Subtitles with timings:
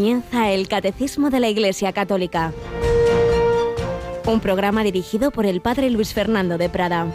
[0.00, 2.54] comienza el Catecismo de la Iglesia Católica,
[4.24, 7.06] un programa dirigido por el Padre Luis Fernando de Prada.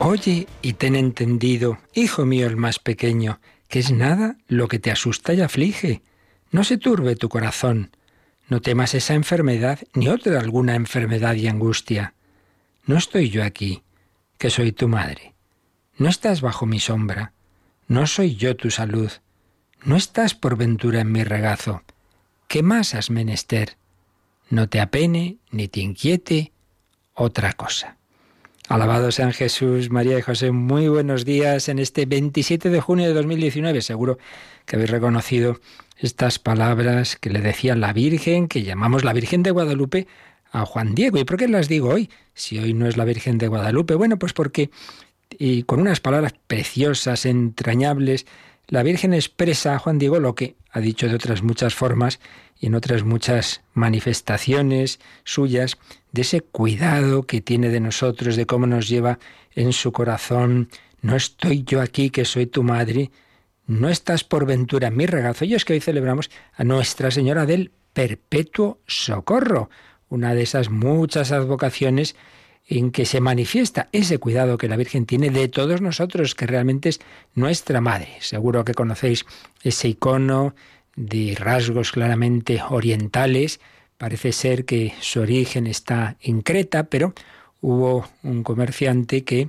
[0.00, 3.38] Oye y ten entendido, hijo mío el más pequeño,
[3.68, 6.02] que es nada lo que te asusta y aflige.
[6.50, 7.92] No se turbe tu corazón,
[8.48, 12.14] no temas esa enfermedad ni otra alguna enfermedad y angustia.
[12.90, 13.84] No estoy yo aquí,
[14.36, 15.32] que soy tu madre.
[15.96, 17.32] No estás bajo mi sombra.
[17.86, 19.12] No soy yo tu salud.
[19.84, 21.84] No estás por ventura en mi regazo.
[22.48, 23.76] ¿Qué más has menester?
[24.48, 26.50] No te apene ni te inquiete
[27.14, 27.96] otra cosa.
[28.68, 30.50] Alabado sean Jesús, María y José.
[30.50, 33.82] Muy buenos días en este 27 de junio de 2019.
[33.82, 34.18] Seguro
[34.66, 35.60] que habéis reconocido
[35.96, 40.08] estas palabras que le decía la Virgen, que llamamos la Virgen de Guadalupe,
[40.50, 41.18] a Juan Diego.
[41.18, 42.10] ¿Y por qué las digo hoy?
[42.34, 43.94] Si hoy no es la Virgen de Guadalupe.
[43.94, 44.70] Bueno, pues porque
[45.38, 48.26] y con unas palabras preciosas, entrañables,
[48.66, 52.20] la Virgen expresa a Juan Diego lo que ha dicho de otras muchas formas
[52.58, 55.78] y en otras muchas manifestaciones suyas,
[56.12, 59.18] de ese cuidado que tiene de nosotros, de cómo nos lleva
[59.54, 60.68] en su corazón.
[61.00, 63.10] No estoy yo aquí, que soy tu madre.
[63.66, 65.44] No estás por ventura en mi regazo.
[65.44, 69.70] Y es que hoy celebramos a Nuestra Señora del Perpetuo Socorro
[70.10, 72.16] una de esas muchas advocaciones
[72.68, 76.90] en que se manifiesta ese cuidado que la Virgen tiene de todos nosotros, que realmente
[76.90, 77.00] es
[77.34, 78.10] nuestra madre.
[78.20, 79.24] Seguro que conocéis
[79.62, 80.54] ese icono
[80.94, 83.60] de rasgos claramente orientales.
[83.98, 87.14] Parece ser que su origen está en Creta, pero
[87.60, 89.48] hubo un comerciante que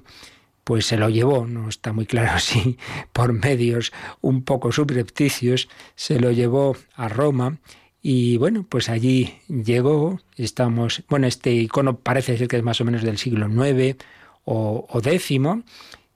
[0.64, 2.78] pues se lo llevó, no está muy claro si
[3.14, 7.58] por medios un poco subrepticios, se lo llevó a Roma
[8.02, 12.86] y bueno, pues allí llegó, estamos, bueno, este icono parece ser que es más o
[12.86, 13.98] menos del siglo IX
[14.44, 15.40] o, X,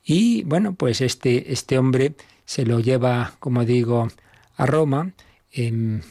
[0.03, 2.13] y bueno, pues este, este hombre
[2.45, 4.07] se lo lleva, como digo,
[4.57, 5.13] a Roma,
[5.51, 6.01] em,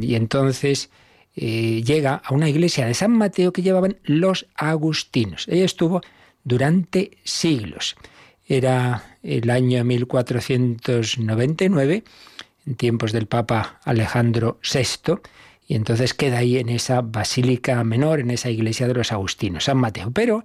[0.00, 0.90] y entonces
[1.36, 5.46] eh, llega a una iglesia de San Mateo que llevaban los agustinos.
[5.48, 6.00] Ella estuvo
[6.42, 7.94] durante siglos.
[8.46, 12.02] Era el año 1499
[12.66, 15.20] en tiempos del Papa Alejandro VI,
[15.66, 19.76] y entonces queda ahí en esa basílica menor, en esa iglesia de los Agustinos, San
[19.76, 20.10] Mateo.
[20.10, 20.44] Pero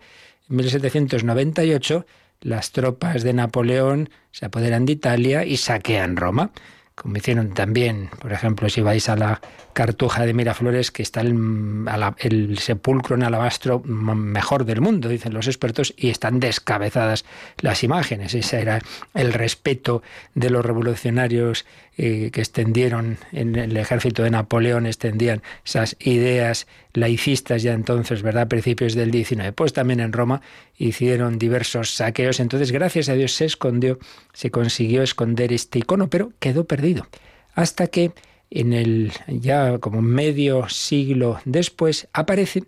[0.50, 2.06] en 1798
[2.42, 6.52] las tropas de Napoleón se apoderan de Italia y saquean Roma
[6.96, 9.42] como hicieron también, por ejemplo, si vais a la
[9.74, 15.94] Cartuja de Miraflores, que está el, sepulcro en alabastro mejor del mundo, dicen los expertos,
[15.98, 17.26] y están descabezadas
[17.60, 18.34] las imágenes.
[18.34, 18.80] Ese era
[19.14, 20.04] el respeto
[20.36, 21.66] de los revolucionarios
[21.98, 28.50] eh, que extendieron en el ejército de Napoleón, extendían esas ideas laicistas ya entonces, ¿verdad?
[28.50, 29.54] Principios del 19.
[29.54, 30.42] Pues también en Roma
[30.78, 32.42] hicieron diversos saqueos.
[32.42, 33.98] Entonces, gracias a Dios se escondió,
[34.34, 37.08] se consiguió esconder este icono, pero quedó perdido.
[37.54, 38.12] Hasta que
[38.50, 42.64] en el ya como medio siglo después aparece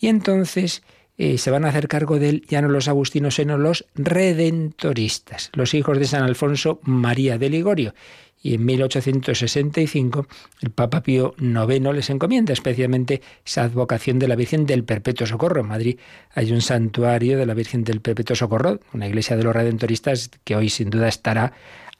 [0.00, 0.82] y entonces
[1.18, 5.50] eh, se van a hacer cargo de él ya no los agustinos, sino los redentoristas,
[5.52, 7.94] los hijos de San Alfonso María de Ligorio
[8.42, 10.26] y en 1865
[10.60, 15.60] el Papa Pío IX les encomienda especialmente esa advocación de la Virgen del Perpetuo Socorro.
[15.60, 15.98] En Madrid
[16.34, 20.56] hay un santuario de la Virgen del Perpetuo Socorro, una iglesia de los redentoristas que
[20.56, 21.52] hoy sin duda estará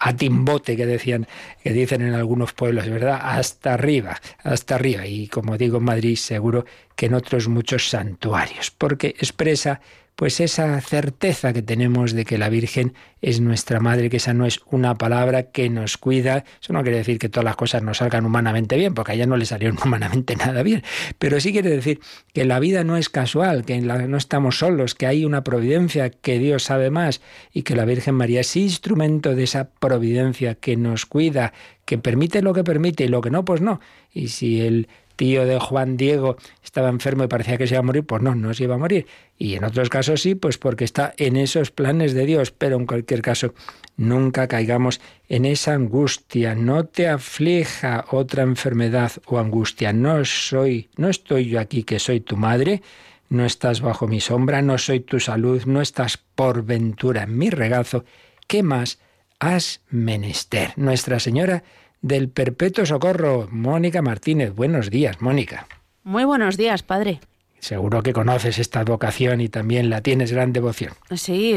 [0.04, 1.28] a timbote que decían
[1.62, 3.20] que dicen en algunos pueblos, ¿verdad?
[3.22, 6.64] Hasta arriba, hasta arriba y como digo en Madrid seguro
[6.96, 9.80] que en otros muchos santuarios, porque expresa
[10.16, 14.46] pues esa certeza que tenemos de que la Virgen es nuestra madre, que esa no
[14.46, 16.44] es una palabra que nos cuida.
[16.60, 19.26] Eso no quiere decir que todas las cosas nos salgan humanamente bien, porque a ella
[19.26, 20.82] no le salieron humanamente nada bien.
[21.18, 22.00] Pero sí quiere decir
[22.32, 26.38] que la vida no es casual, que no estamos solos, que hay una providencia, que
[26.38, 27.20] Dios sabe más
[27.52, 31.52] y que la Virgen María es instrumento de esa providencia que nos cuida,
[31.84, 33.80] que permite lo que permite y lo que no, pues no.
[34.12, 34.88] Y si el
[35.22, 38.34] tío de Juan Diego estaba enfermo y parecía que se iba a morir, pues no,
[38.34, 39.06] no se iba a morir.
[39.38, 42.86] Y en otros casos sí, pues porque está en esos planes de Dios, pero en
[42.86, 43.54] cualquier caso
[43.96, 51.08] nunca caigamos en esa angustia, no te aflija otra enfermedad o angustia, no soy, no
[51.08, 52.82] estoy yo aquí que soy tu madre,
[53.28, 57.48] no estás bajo mi sombra, no soy tu salud, no estás por ventura en mi
[57.48, 58.04] regazo,
[58.48, 58.98] ¿qué más
[59.38, 60.72] has menester?
[60.74, 61.62] Nuestra Señora
[62.02, 64.52] del Perpetuo Socorro, Mónica Martínez.
[64.54, 65.66] Buenos días, Mónica.
[66.04, 67.20] Muy buenos días, padre.
[67.62, 70.94] Seguro que conoces esta vocación y también la tienes gran devoción.
[71.14, 71.54] Sí,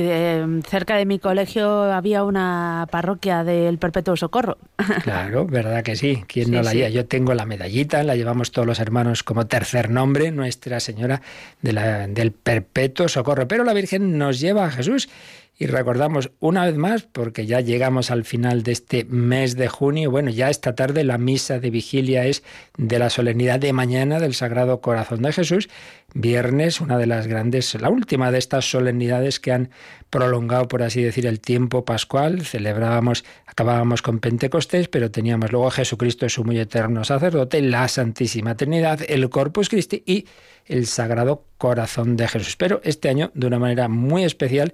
[0.67, 4.59] cerca de mi colegio había una parroquia del Perpetuo Socorro.
[5.01, 6.23] Claro, verdad que sí.
[6.27, 6.89] ¿Quién no la lleva?
[6.89, 11.23] Yo tengo la medallita, la llevamos todos los hermanos como tercer nombre, Nuestra Señora
[11.63, 13.47] de la, del Perpetuo Socorro.
[13.47, 15.09] Pero la Virgen nos lleva a Jesús
[15.57, 20.11] y recordamos una vez más, porque ya llegamos al final de este mes de junio,
[20.11, 22.43] bueno, ya esta tarde la misa de vigilia es
[22.77, 25.69] de la solemnidad de mañana del Sagrado Corazón de Jesús,
[26.13, 29.69] viernes, una de las grandes, la última de estas solemnidades que han
[30.09, 32.45] prolongado, por así decir, el tiempo pascual.
[32.45, 38.55] Celebrábamos, acabábamos con Pentecostés, pero teníamos luego a Jesucristo, su muy eterno sacerdote, la Santísima
[38.55, 40.25] Trinidad, el Corpus Christi y
[40.65, 42.55] el Sagrado Corazón de Jesús.
[42.57, 44.73] Pero este año, de una manera muy especial,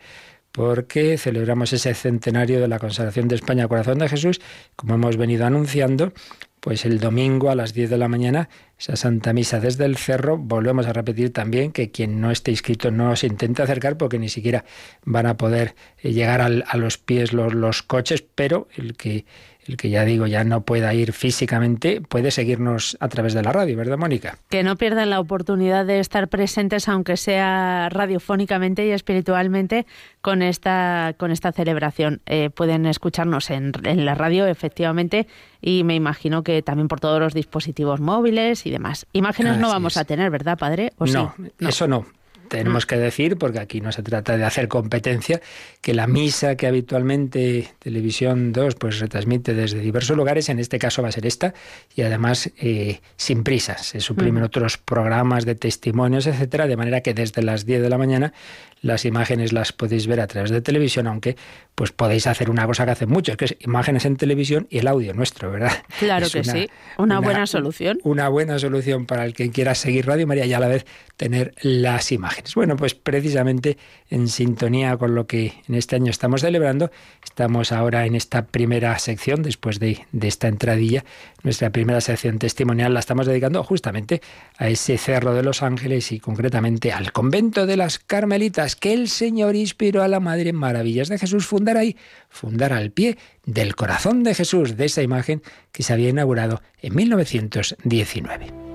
[0.51, 4.41] porque celebramos ese centenario de la consagración de España al corazón de Jesús,
[4.75, 6.13] como hemos venido anunciando,
[6.61, 10.37] pues el domingo a las 10 de la mañana, esa Santa Misa desde el cerro,
[10.37, 14.29] volvemos a repetir también que quien no esté inscrito no se intente acercar porque ni
[14.29, 14.63] siquiera
[15.03, 19.25] van a poder eh, llegar a los pies los, los coches, pero el que
[19.67, 23.51] el que ya digo ya no pueda ir físicamente, puede seguirnos a través de la
[23.51, 24.37] radio, ¿verdad, Mónica?
[24.49, 29.85] Que no pierdan la oportunidad de estar presentes, aunque sea radiofónicamente y espiritualmente,
[30.21, 32.21] con esta, con esta celebración.
[32.25, 35.27] Eh, pueden escucharnos en, en la radio, efectivamente,
[35.61, 39.05] y me imagino que también por todos los dispositivos móviles y demás.
[39.13, 40.91] Imágenes no vamos a tener, ¿verdad, padre?
[40.97, 42.05] no, eso no.
[42.51, 45.39] Tenemos que decir, porque aquí no se trata de hacer competencia,
[45.79, 51.01] que la misa que habitualmente Televisión 2 pues retransmite desde diversos lugares, en este caso
[51.01, 51.53] va a ser esta,
[51.95, 53.85] y además eh, sin prisas.
[53.85, 57.97] Se suprimen otros programas de testimonios, etcétera, de manera que desde las 10 de la
[57.97, 58.33] mañana
[58.81, 61.37] las imágenes las podéis ver a través de televisión, aunque
[61.75, 64.87] pues podéis hacer una cosa que hacen muchos, que es imágenes en televisión y el
[64.87, 65.71] audio nuestro, ¿verdad?
[65.99, 67.99] Claro que sí, una, buena solución.
[68.03, 71.53] Una buena solución para el que quiera seguir Radio María y a la vez tener
[71.61, 72.40] las imágenes.
[72.55, 73.77] Bueno, pues precisamente
[74.09, 76.91] en sintonía con lo que en este año estamos celebrando,
[77.23, 81.05] estamos ahora en esta primera sección, después de, de esta entradilla,
[81.43, 84.21] nuestra primera sección testimonial la estamos dedicando justamente
[84.57, 89.07] a ese Cerro de los Ángeles y concretamente al convento de las Carmelitas que el
[89.09, 91.97] Señor inspiró a la Madre en Maravillas de Jesús fundar ahí,
[92.29, 95.41] fundar al pie del corazón de Jesús, de esa imagen
[95.71, 98.70] que se había inaugurado en 1919.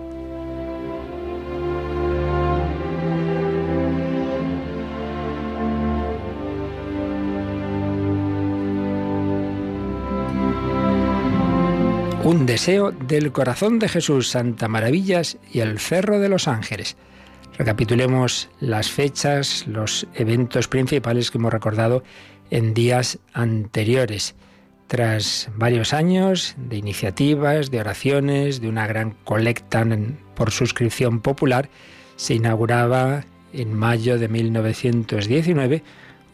[12.27, 16.97] Un deseo del corazón de Jesús, Santa Maravillas y el Cerro de los Ángeles.
[17.57, 22.03] Recapitulemos las fechas, los eventos principales que hemos recordado
[22.51, 24.35] en días anteriores.
[24.89, 29.87] Tras varios años de iniciativas, de oraciones, de una gran colecta
[30.35, 31.69] por suscripción popular,
[32.17, 35.85] se inauguraba en mayo de 1919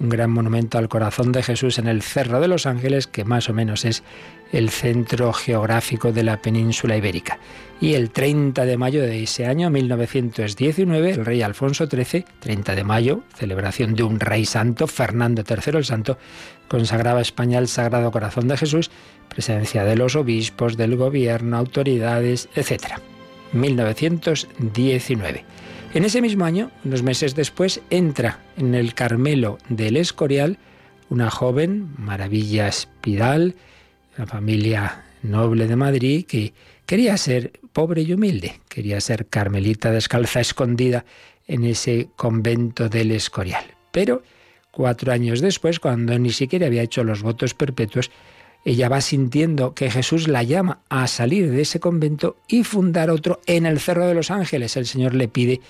[0.03, 3.49] un gran monumento al corazón de Jesús en el Cerro de los Ángeles, que más
[3.49, 4.03] o menos es
[4.51, 7.39] el centro geográfico de la península ibérica.
[7.81, 12.85] Y el 30 de mayo de ese año, 1919, el rey Alfonso XIII, 30 de
[12.85, 16.19] mayo, celebración de un rey santo, Fernando III el Santo,
[16.67, 18.91] consagraba a España el Sagrado Corazón de Jesús,
[19.29, 22.99] presencia de los obispos, del gobierno, autoridades, etc.
[23.53, 25.45] 1919.
[25.95, 30.57] En ese mismo año, unos meses después, entra en el Carmelo del Escorial
[31.11, 33.57] una joven, Maravilla Espidal,
[34.17, 36.55] una familia noble de Madrid, que
[36.87, 41.05] quería ser pobre y humilde, quería ser carmelita descalza, escondida
[41.47, 43.65] en ese convento del Escorial.
[43.91, 44.23] Pero
[44.71, 48.11] cuatro años después, cuando ni siquiera había hecho los votos perpetuos,
[48.65, 53.41] ella va sintiendo que Jesús la llama a salir de ese convento y fundar otro
[53.47, 54.77] en el Cerro de los Ángeles.
[54.77, 55.61] El Señor le pide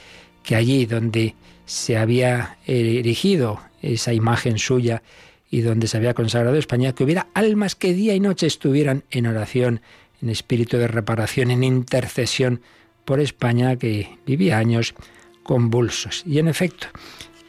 [0.43, 1.35] que allí donde
[1.65, 5.03] se había erigido esa imagen suya
[5.51, 9.27] y donde se había consagrado España, que hubiera almas que día y noche estuvieran en
[9.27, 9.81] oración,
[10.21, 12.63] en espíritu de reparación, en intercesión
[13.05, 14.95] por España, que vivía años
[15.43, 16.25] convulsos.
[16.27, 16.87] Y en efecto,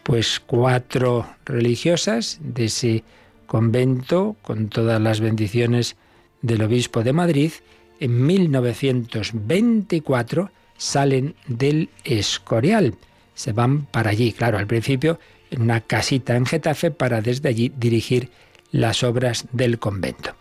[0.03, 3.03] pues cuatro religiosas de ese
[3.53, 5.95] convento, con todas las bendiciones
[6.41, 7.51] del obispo de Madrid,
[7.99, 12.95] en 1924 salen del Escorial.
[13.35, 15.19] Se van para allí, claro, al principio
[15.51, 18.31] en una casita en Getafe para desde allí dirigir
[18.71, 20.31] las obras del convento.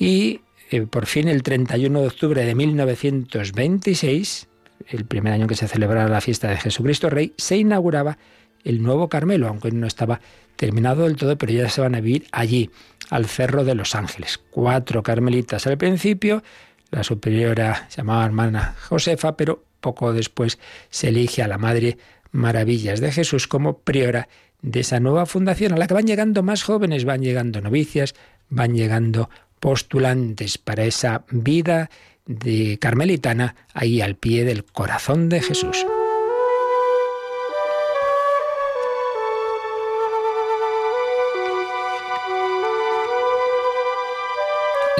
[0.00, 0.40] Y
[0.72, 4.48] eh, por fin el 31 de octubre de 1926,
[4.88, 8.18] el primer año que se celebraba la fiesta de Jesucristo Rey, se inauguraba
[8.66, 10.20] el nuevo Carmelo, aunque no estaba
[10.56, 12.70] terminado del todo, pero ya se van a vivir allí,
[13.10, 14.40] al Cerro de los Ángeles.
[14.50, 16.42] Cuatro carmelitas al principio,
[16.90, 20.58] la superiora se llamaba hermana Josefa, pero poco después
[20.90, 21.98] se elige a la Madre
[22.32, 24.28] Maravillas de Jesús como priora
[24.60, 28.14] de esa nueva fundación a la que van llegando más jóvenes, van llegando novicias,
[28.48, 29.30] van llegando
[29.60, 31.88] postulantes para esa vida
[32.26, 35.86] de carmelitana ahí al pie del corazón de Jesús.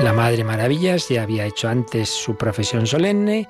[0.07, 3.49] La Madre Maravillas ya había hecho antes su profesión solemne,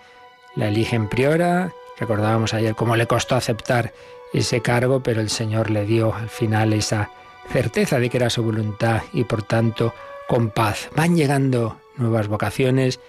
[0.54, 3.92] la eligen priora, recordábamos ayer cómo le costó aceptar
[4.32, 7.10] ese cargo, pero el Señor le dio al final esa
[7.52, 9.92] certeza de que era su voluntad y por tanto
[10.28, 10.88] con paz.
[10.96, 13.00] Van llegando nuevas vocaciones,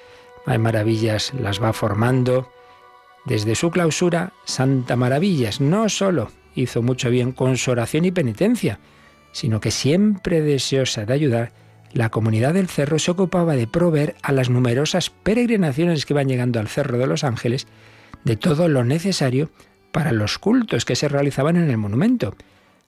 [0.45, 2.51] hay maravillas las va formando.
[3.23, 8.81] Desde su clausura, Santa Maravillas no solo hizo mucho bien con su oración y penitencia,
[9.31, 14.31] sino que siempre deseosa de ayudar, la comunidad del cerro se ocupaba de proveer a
[14.31, 17.67] las numerosas peregrinaciones que van llegando al Cerro de los Ángeles
[18.23, 19.49] de todo lo necesario
[19.91, 22.35] para los cultos que se realizaban en el monumento.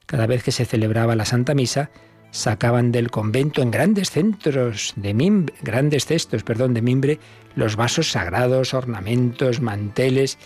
[0.05, 1.91] Cada vez que se celebraba la Santa Misa,
[2.31, 7.19] sacaban del convento en grandes centros de mimbre, grandes cestos, perdón, de mimbre,
[7.55, 10.37] los vasos sagrados, ornamentos, manteles.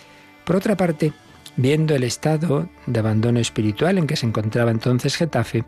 [0.44, 1.12] Por otra parte,
[1.56, 5.64] viendo el estado de abandono espiritual en que se encontraba entonces Getafe,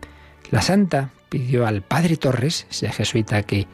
[0.51, 3.67] la santa pidió al padre Torres, ese jesuita que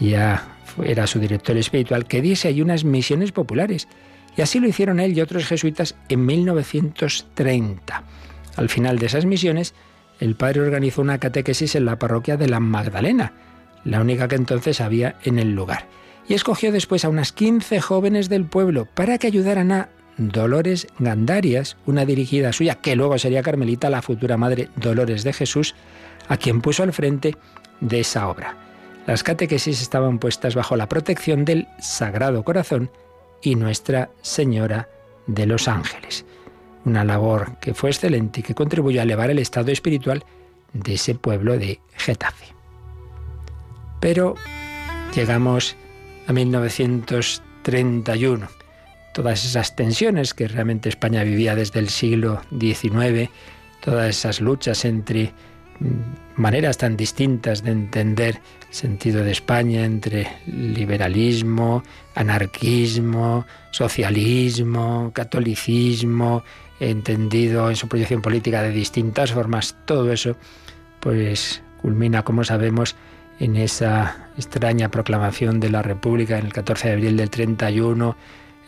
[0.00, 0.48] ya
[0.82, 3.88] era su director espiritual, que diese ahí unas misiones populares.
[4.36, 8.02] Y así lo hicieron él y otros jesuitas en 1930.
[8.56, 9.74] Al final de esas misiones,
[10.20, 13.32] el padre organizó una catequesis en la parroquia de la Magdalena,
[13.84, 15.86] la única que entonces había en el lugar.
[16.26, 21.76] Y escogió después a unas 15 jóvenes del pueblo para que ayudaran a Dolores Gandarias,
[21.86, 25.74] una dirigida suya, que luego sería Carmelita, la futura madre Dolores de Jesús,
[26.28, 27.36] a quien puso al frente
[27.80, 28.56] de esa obra.
[29.06, 32.90] Las catequesis estaban puestas bajo la protección del Sagrado Corazón
[33.42, 34.88] y Nuestra Señora
[35.26, 36.24] de los Ángeles
[36.84, 40.24] una labor que fue excelente y que contribuyó a elevar el estado espiritual
[40.72, 42.46] de ese pueblo de Getafe.
[44.00, 44.34] Pero
[45.14, 45.76] llegamos
[46.26, 48.48] a 1931.
[49.14, 53.30] Todas esas tensiones que realmente España vivía desde el siglo XIX,
[53.80, 55.32] todas esas luchas entre
[56.36, 61.82] maneras tan distintas de entender el sentido de España entre liberalismo,
[62.14, 66.42] anarquismo, socialismo, catolicismo,
[66.80, 70.36] entendido en su proyección política de distintas formas, todo eso
[71.00, 72.96] pues culmina, como sabemos,
[73.38, 78.16] en esa extraña proclamación de la República en el 14 de abril del 31,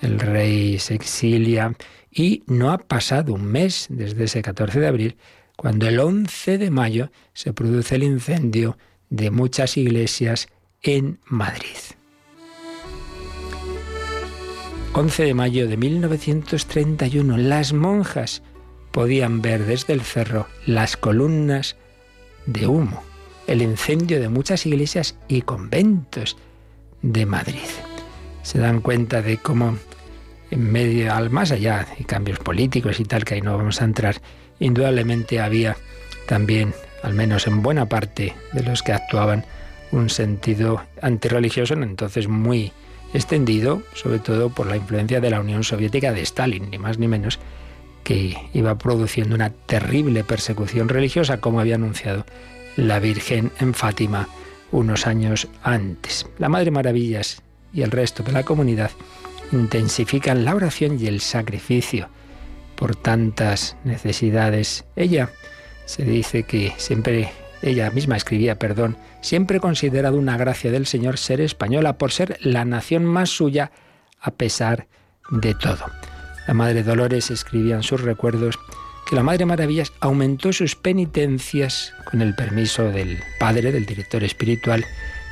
[0.03, 1.75] el rey se exilia
[2.11, 5.17] y no ha pasado un mes desde ese 14 de abril
[5.57, 8.79] cuando el 11 de mayo se produce el incendio
[9.11, 10.49] de muchas iglesias
[10.83, 11.77] en Madrid.
[14.93, 18.43] 11 de mayo de 1931, las monjas
[18.93, 21.77] podían ver desde el cerro las columnas
[22.47, 23.03] de humo,
[23.47, 26.37] el incendio de muchas iglesias y conventos
[27.03, 27.69] de Madrid.
[28.43, 29.77] Se dan cuenta de cómo
[30.51, 33.85] en medio, al más allá de cambios políticos y tal, que ahí no vamos a
[33.85, 34.21] entrar,
[34.61, 35.77] indudablemente había
[36.27, 39.45] también, al menos en buena parte de los que actuaban,
[39.93, 42.73] un sentido antirreligioso, entonces muy
[43.15, 47.09] extendido sobre todo por la influencia de la Unión Soviética de Stalin, ni más ni
[47.09, 47.39] menos,
[48.05, 52.25] que iba produciendo una terrible persecución religiosa, como había anunciado
[52.77, 54.29] la Virgen en Fátima
[54.71, 56.27] unos años antes.
[56.39, 58.91] La Madre Maravillas y el resto de la comunidad
[59.53, 62.09] intensifican la oración y el sacrificio
[62.77, 64.85] por tantas necesidades.
[64.95, 65.31] Ella
[65.87, 67.31] se dice que siempre
[67.63, 72.65] ella misma escribía, perdón, siempre considerado una gracia del Señor ser española por ser la
[72.65, 73.73] nación más suya
[74.21, 74.87] a pesar
[75.31, 75.85] de todo.
[76.47, 78.59] La Madre Dolores escribía en sus recuerdos
[79.09, 84.85] que la Madre Maravillas aumentó sus penitencias con el permiso del Padre, del director espiritual,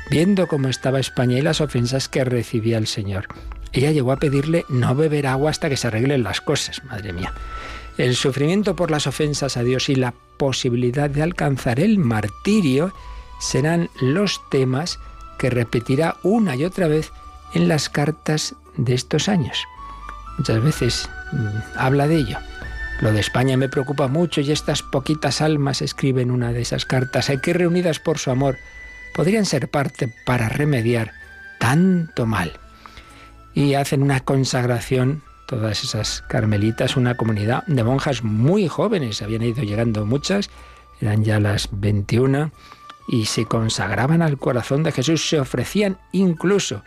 [0.09, 3.27] viendo cómo estaba España y las ofensas que recibía el Señor.
[3.75, 7.33] Ella llegó a pedirle no beber agua hasta que se arreglen las cosas, madre mía.
[7.97, 12.93] El sufrimiento por las ofensas a Dios y la posibilidad de alcanzar el martirio
[13.41, 14.97] serán los temas
[15.37, 17.11] que repetirá una y otra vez
[17.53, 19.65] en las cartas de estos años.
[20.37, 22.37] Muchas veces mm, habla de ello.
[23.01, 26.85] Lo de España me preocupa mucho y estas poquitas almas, escribe en una de esas
[26.85, 28.57] cartas, hay que reunidas por su amor,
[29.13, 31.11] podrían ser parte para remediar
[31.59, 32.57] tanto mal.
[33.55, 39.63] Y hacen una consagración todas esas carmelitas, una comunidad de monjas muy jóvenes, habían ido
[39.63, 40.49] llegando muchas,
[41.01, 42.51] eran ya las 21,
[43.07, 46.83] y se consagraban al corazón de Jesús, se ofrecían incluso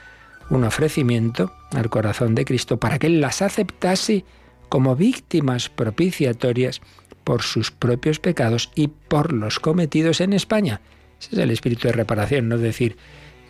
[0.51, 4.25] un ofrecimiento al corazón de Cristo para que Él las aceptase
[4.69, 6.81] como víctimas propiciatorias
[7.25, 10.81] por sus propios pecados y por los cometidos en España.
[11.21, 12.97] Ese es el espíritu de reparación, no decir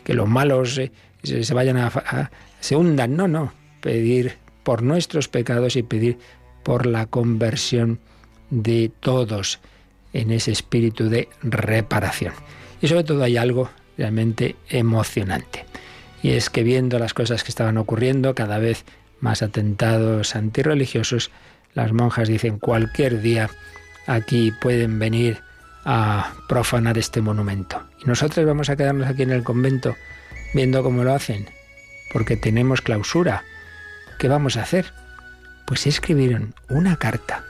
[0.05, 0.91] que los malos eh,
[1.23, 6.19] se, vayan a, se hundan, no, no, pedir por nuestros pecados y pedir
[6.63, 8.01] por la conversión
[8.51, 9.61] de todos
[10.13, 12.35] en ese espíritu de reparación.
[12.81, 15.65] Y sobre todo hay algo realmente emocionante.
[16.23, 18.85] Y es que viendo las cosas que estaban ocurriendo, cada vez
[19.21, 21.31] más atentados antirreligiosos,
[21.75, 23.51] las monjas dicen cualquier día
[24.07, 25.39] aquí pueden venir
[25.85, 27.83] a profanar este monumento.
[28.03, 29.97] Y nosotros vamos a quedarnos aquí en el convento
[30.55, 31.47] viendo cómo lo hacen,
[32.13, 33.45] porque tenemos clausura.
[34.19, 34.93] ¿Qué vamos a hacer?
[35.67, 37.45] Pues escribieron una carta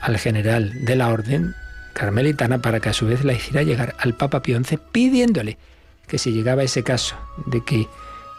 [0.00, 1.54] al general de la orden
[1.92, 5.58] carmelitana para que a su vez la hiciera llegar al Papa Pío XI pidiéndole
[6.06, 7.88] que si llegaba ese caso de que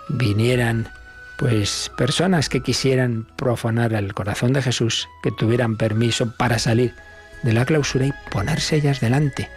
[0.09, 0.89] vinieran
[1.37, 6.93] pues personas que quisieran profanar el corazón de Jesús, que tuvieran permiso para salir
[7.41, 9.49] de la clausura y ponerse ellas delante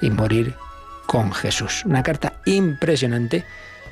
[0.00, 0.54] y morir
[1.06, 1.84] con Jesús.
[1.84, 3.44] Una carta impresionante,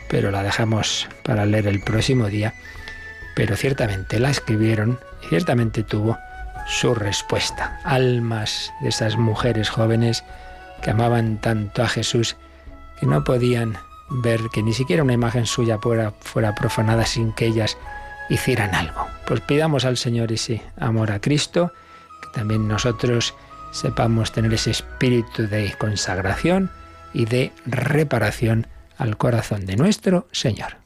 [0.08, 2.54] pero la dejamos para leer el próximo día.
[3.34, 6.18] Pero ciertamente la escribieron y ciertamente tuvo
[6.66, 7.80] su respuesta.
[7.84, 10.24] Almas de esas mujeres jóvenes
[10.82, 12.36] que amaban tanto a Jesús
[12.98, 13.76] que no podían
[14.08, 17.76] ver que ni siquiera una imagen suya fuera, fuera profanada sin que ellas
[18.28, 19.06] hicieran algo.
[19.26, 21.72] Pues pidamos al Señor ese amor a Cristo,
[22.22, 23.34] que también nosotros
[23.72, 26.70] sepamos tener ese espíritu de consagración
[27.12, 30.85] y de reparación al corazón de nuestro Señor.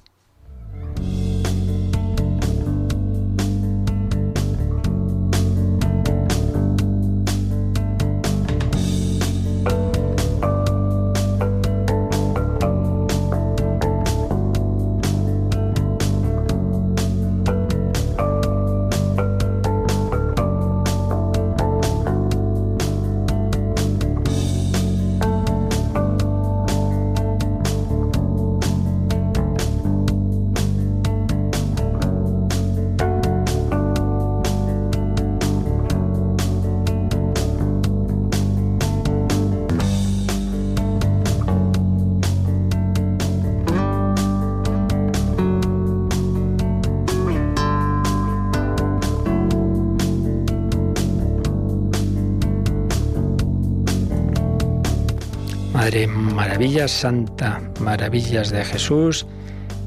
[56.88, 59.26] Santa, Maravillas de Jesús,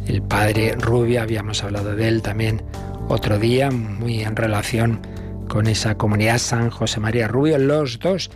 [0.07, 2.61] el Padre Rubia, habíamos hablado de él también
[3.09, 4.99] otro día, muy en relación
[5.47, 8.31] con esa comunidad San José María Rubio, los dos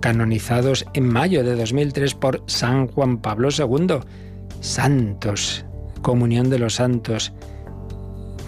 [0.00, 4.00] canonizados en mayo de 2003 por San Juan Pablo II.
[4.60, 5.64] Santos,
[6.02, 7.32] comunión de los santos.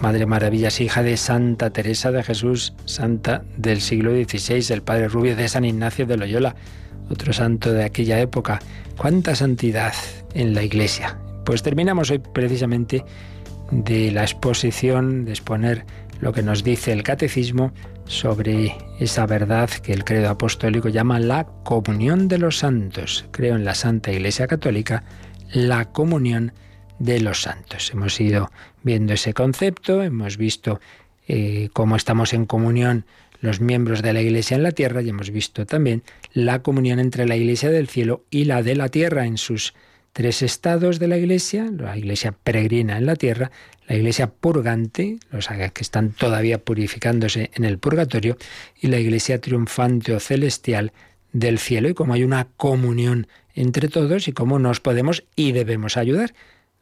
[0.01, 5.35] Madre Maravillas, hija de Santa Teresa de Jesús, santa del siglo XVI, el Padre Rubio
[5.35, 6.55] de San Ignacio de Loyola,
[7.09, 8.59] otro santo de aquella época.
[8.97, 9.93] ¿Cuánta santidad
[10.33, 11.17] en la Iglesia?
[11.45, 13.03] Pues terminamos hoy precisamente
[13.71, 15.85] de la exposición, de exponer
[16.21, 17.71] lo que nos dice el catecismo
[18.05, 23.25] sobre esa verdad que el credo apostólico llama la comunión de los santos.
[23.31, 25.03] Creo en la Santa Iglesia Católica,
[25.51, 26.53] la comunión
[26.99, 27.91] de los santos.
[27.91, 28.51] Hemos ido
[28.83, 30.79] viendo ese concepto, hemos visto
[31.27, 33.05] eh, cómo estamos en comunión
[33.45, 36.03] los miembros de la Iglesia en la tierra y hemos visto también
[36.33, 39.73] la comunión entre la Iglesia del cielo y la de la tierra en sus
[40.13, 43.51] tres estados de la Iglesia, la Iglesia peregrina en la tierra,
[43.87, 48.37] la Iglesia purgante, los que están todavía purificándose en el purgatorio,
[48.79, 50.93] y la Iglesia triunfante o celestial
[51.33, 55.97] del cielo, y cómo hay una comunión entre todos y cómo nos podemos y debemos
[55.97, 56.33] ayudar.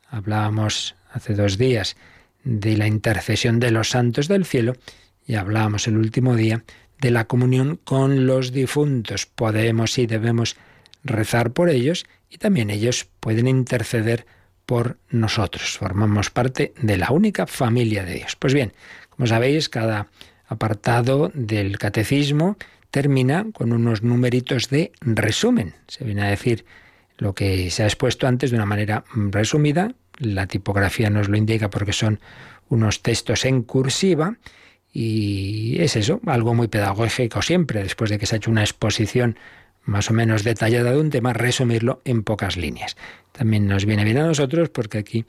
[0.07, 1.97] Hablábamos hace dos días
[2.43, 4.75] de la intercesión de los santos del cielo
[5.25, 6.63] y hablábamos el último día
[6.99, 9.25] de la comunión con los difuntos.
[9.25, 10.55] Podemos y debemos
[11.03, 14.25] rezar por ellos y también ellos pueden interceder
[14.65, 15.77] por nosotros.
[15.77, 18.35] Formamos parte de la única familia de Dios.
[18.37, 18.73] Pues bien,
[19.09, 20.07] como sabéis, cada
[20.47, 22.57] apartado del catecismo
[22.91, 25.73] termina con unos numeritos de resumen.
[25.87, 26.65] Se viene a decir
[27.17, 29.93] lo que se ha expuesto antes de una manera resumida.
[30.19, 32.19] La tipografía nos lo indica porque son
[32.69, 34.37] unos textos en cursiva
[34.93, 39.37] y es eso, algo muy pedagógico siempre, después de que se ha hecho una exposición
[39.83, 42.95] más o menos detallada de un tema, resumirlo en pocas líneas.
[43.31, 45.25] También nos viene bien a nosotros porque aquí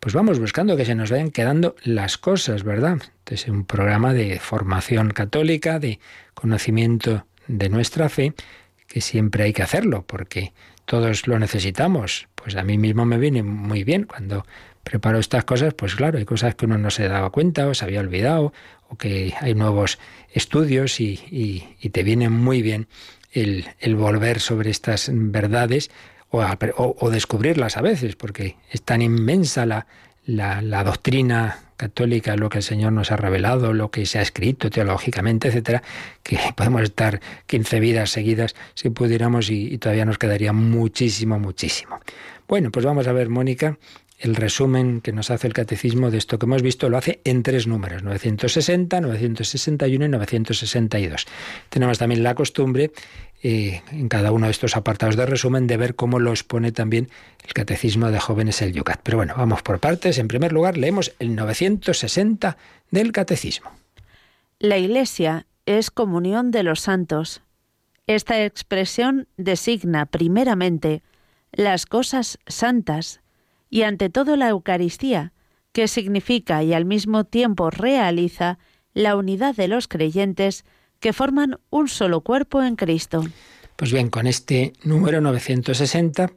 [0.00, 2.98] pues vamos buscando que se nos vayan quedando las cosas, ¿verdad?
[3.20, 5.98] Entonces, un programa de formación católica, de
[6.34, 8.34] conocimiento de nuestra fe,
[8.86, 10.52] que siempre hay que hacerlo, porque
[10.84, 12.28] todos lo necesitamos.
[12.34, 14.44] Pues a mí mismo me viene muy bien cuando
[14.82, 17.86] preparo estas cosas, pues claro, hay cosas que uno no se daba cuenta o se
[17.86, 18.52] había olvidado,
[18.96, 19.98] que hay nuevos
[20.32, 22.88] estudios y, te viene muy bien
[23.32, 25.90] el, volver sobre estas verdades
[26.30, 29.86] o, descubrirlas a veces, porque es tan inmensa la,
[30.26, 34.70] la, doctrina católica, lo que el Señor nos ha revelado, lo que se ha escrito
[34.70, 35.82] teológicamente, etcétera,
[36.22, 42.00] que podemos estar 15 vidas seguidas si pudiéramos y todavía nos quedaría muchísimo, muchísimo.
[42.46, 43.78] Bueno, pues vamos a ver, Mónica,
[44.18, 47.42] el resumen que nos hace el catecismo de esto que hemos visto lo hace en
[47.42, 51.26] tres números, 960, 961 y 962.
[51.68, 52.92] Tenemos también la costumbre
[53.42, 57.10] eh, en cada uno de estos apartados de resumen de ver cómo lo expone también
[57.46, 59.00] el catecismo de jóvenes el Yucat.
[59.02, 60.18] Pero bueno, vamos por partes.
[60.18, 62.56] En primer lugar, leemos el 960
[62.90, 63.70] del catecismo.
[64.60, 67.42] La Iglesia es comunión de los santos.
[68.06, 71.02] Esta expresión designa primeramente
[71.52, 73.20] las cosas santas
[73.74, 75.32] y ante todo la Eucaristía,
[75.72, 78.60] que significa y al mismo tiempo realiza
[78.92, 80.64] la unidad de los creyentes
[81.00, 83.24] que forman un solo cuerpo en Cristo.
[83.74, 86.30] Pues bien, con este número 960,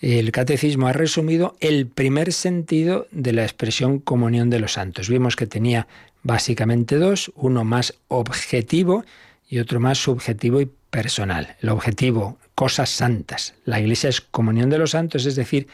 [0.00, 5.08] el catecismo ha resumido el primer sentido de la expresión comunión de los santos.
[5.08, 5.88] Vimos que tenía
[6.22, 9.04] básicamente dos, uno más objetivo
[9.48, 11.56] y otro más subjetivo y personal.
[11.60, 13.54] El objetivo, cosas santas.
[13.64, 15.66] La Iglesia es comunión de los santos, es decir,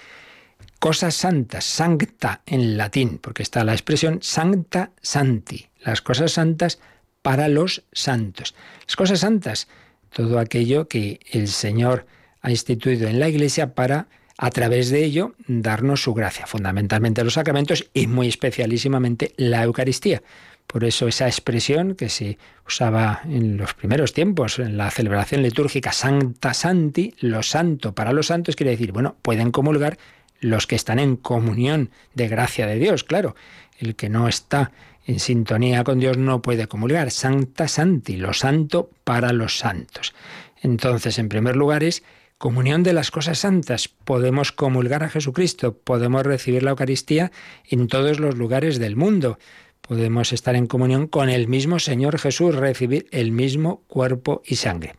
[0.83, 6.81] cosas santas, sancta en latín, porque está la expresión sancta santi, las cosas santas
[7.23, 8.57] para los santos.
[8.89, 9.69] Las cosas santas,
[10.13, 12.05] todo aquello que el Señor
[12.41, 17.35] ha instituido en la Iglesia para a través de ello darnos su gracia, fundamentalmente los
[17.35, 20.21] sacramentos y muy especialísimamente la Eucaristía.
[20.67, 25.93] Por eso esa expresión que se usaba en los primeros tiempos, en la celebración litúrgica
[25.93, 29.97] Sancta Santi, lo santo para los santos, quiere decir, bueno, pueden comulgar
[30.43, 33.35] los que están en comunión de gracia de Dios, claro.
[33.79, 34.73] El que no está
[35.07, 37.11] en sintonía con Dios no puede comulgar.
[37.11, 40.15] Santa Santi, lo santo para los santos.
[40.61, 42.03] Entonces, en primer lugar es
[42.39, 43.89] comunión de las cosas santas.
[43.89, 47.31] Podemos comulgar a Jesucristo, podemos recibir la Eucaristía
[47.69, 49.39] en todos los lugares del mundo.
[49.81, 54.95] Podemos estar en comunión con el mismo Señor Jesús, recibir el mismo cuerpo y sangre.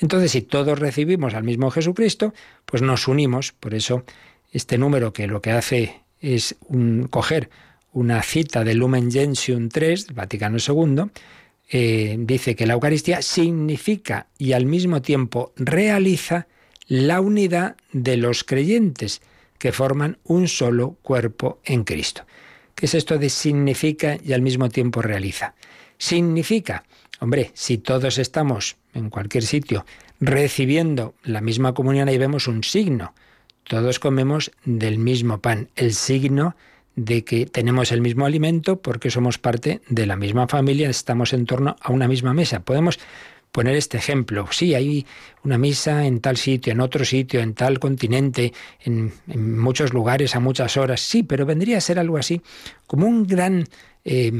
[0.00, 2.34] Entonces, si todos recibimos al mismo Jesucristo,
[2.64, 3.52] pues nos unimos.
[3.52, 4.04] Por eso
[4.52, 6.56] este número que lo que hace es
[7.10, 7.50] coger
[7.92, 11.04] una cita del Lumen Gentium 3, del Vaticano II,
[11.70, 16.46] eh, dice que la Eucaristía significa y al mismo tiempo realiza
[16.86, 19.20] la unidad de los creyentes
[19.58, 22.24] que forman un solo cuerpo en Cristo.
[22.74, 25.54] ¿Qué es esto de significa y al mismo tiempo realiza?
[25.98, 26.84] Significa,
[27.20, 29.84] hombre, si todos estamos en cualquier sitio
[30.20, 33.14] recibiendo la misma comunión, ahí vemos un signo
[33.68, 36.56] todos comemos del mismo pan, el signo
[36.96, 41.46] de que tenemos el mismo alimento porque somos parte de la misma familia, estamos en
[41.46, 42.60] torno a una misma mesa.
[42.60, 42.98] Podemos
[43.52, 44.48] poner este ejemplo.
[44.50, 45.06] Sí, hay
[45.44, 49.12] una misa en tal sitio, en otro sitio, en tal continente, en,
[49.58, 51.00] muchos lugares, a muchas horas.
[51.00, 52.40] Sí, pero vendría a ser algo así
[52.86, 53.68] como un gran
[54.04, 54.32] eh,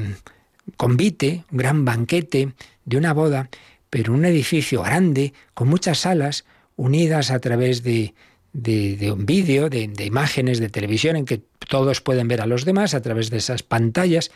[0.77, 2.53] convite, un gran banquete
[2.85, 3.51] de una boda,
[3.91, 6.45] pero un edificio grande, con muchas salas
[6.77, 8.15] unidas a través de,
[8.53, 12.95] de, un vídeo, de, imágenes de televisión en que todos pueden ver a los demás
[12.95, 14.31] a través de esas pantallas.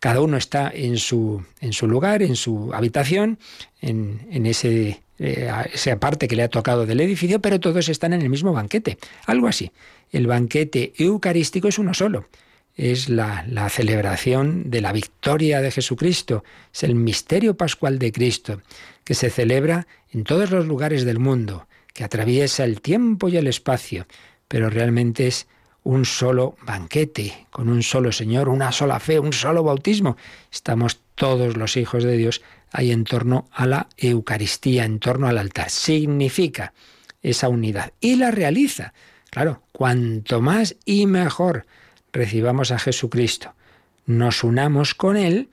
[0.00, 3.38] Cada uno está en su, en su lugar, en su habitación,
[3.80, 8.12] en, en ese, eh, esa parte que le ha tocado del edificio, pero todos están
[8.12, 8.98] en el mismo banquete.
[9.26, 9.70] Algo así.
[10.10, 12.28] El banquete eucarístico es uno solo.
[12.74, 16.42] Es la, la celebración de la victoria de Jesucristo.
[16.72, 18.62] Es el misterio pascual de Cristo,
[19.04, 23.46] que se celebra en todos los lugares del mundo que atraviesa el tiempo y el
[23.46, 24.06] espacio,
[24.48, 25.46] pero realmente es
[25.84, 30.16] un solo banquete, con un solo Señor, una sola fe, un solo bautismo.
[30.50, 35.38] Estamos todos los hijos de Dios ahí en torno a la Eucaristía, en torno al
[35.38, 35.70] altar.
[35.70, 36.72] Significa
[37.22, 38.92] esa unidad y la realiza.
[39.30, 41.66] Claro, cuanto más y mejor
[42.12, 43.54] recibamos a Jesucristo,
[44.06, 45.48] nos unamos con Él,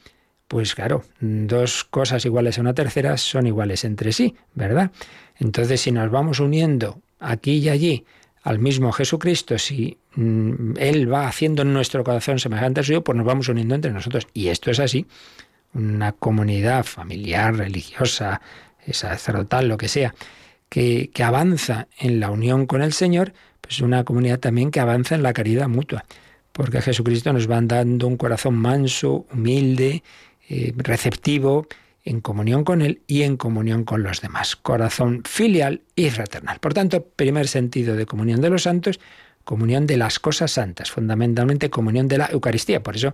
[0.48, 4.92] pues claro, dos cosas iguales a una tercera son iguales entre sí, ¿verdad?
[5.40, 8.06] Entonces, si nos vamos uniendo aquí y allí
[8.44, 13.18] al mismo Jesucristo, si mm, Él va haciendo en nuestro corazón semejante al suyo, pues
[13.18, 14.28] nos vamos uniendo entre nosotros.
[14.34, 15.06] Y esto es así.
[15.74, 18.42] Una comunidad familiar, religiosa,
[18.92, 20.16] sacerdotal, lo que sea,
[20.68, 25.16] que, que avanza en la unión con el Señor, pues una comunidad también que avanza
[25.16, 26.06] en la caridad mutua.
[26.52, 30.04] Porque Jesucristo nos va dando un corazón manso, humilde,
[30.50, 31.68] eh, receptivo,
[32.04, 34.56] en comunión con Él y en comunión con los demás.
[34.56, 36.60] Corazón filial y fraternal.
[36.60, 39.00] Por tanto, primer sentido de comunión de los santos,
[39.44, 42.84] comunión de las cosas santas, fundamentalmente comunión de la Eucaristía.
[42.84, 43.14] Por eso,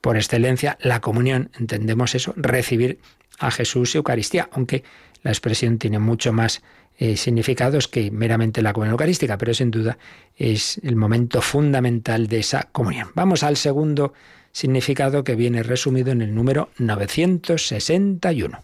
[0.00, 2.98] por excelencia, la comunión, entendemos eso, recibir
[3.38, 4.84] a Jesús y Eucaristía, aunque
[5.22, 6.62] la expresión tiene mucho más
[7.00, 9.98] eh, significados que meramente la comunión eucarística, pero sin duda
[10.36, 13.10] es el momento fundamental de esa comunión.
[13.14, 14.14] Vamos al segundo
[14.52, 18.62] significado que viene resumido en el número 961.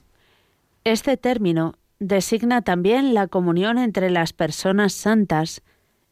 [0.85, 5.63] Este término designa también la comunión entre las personas santas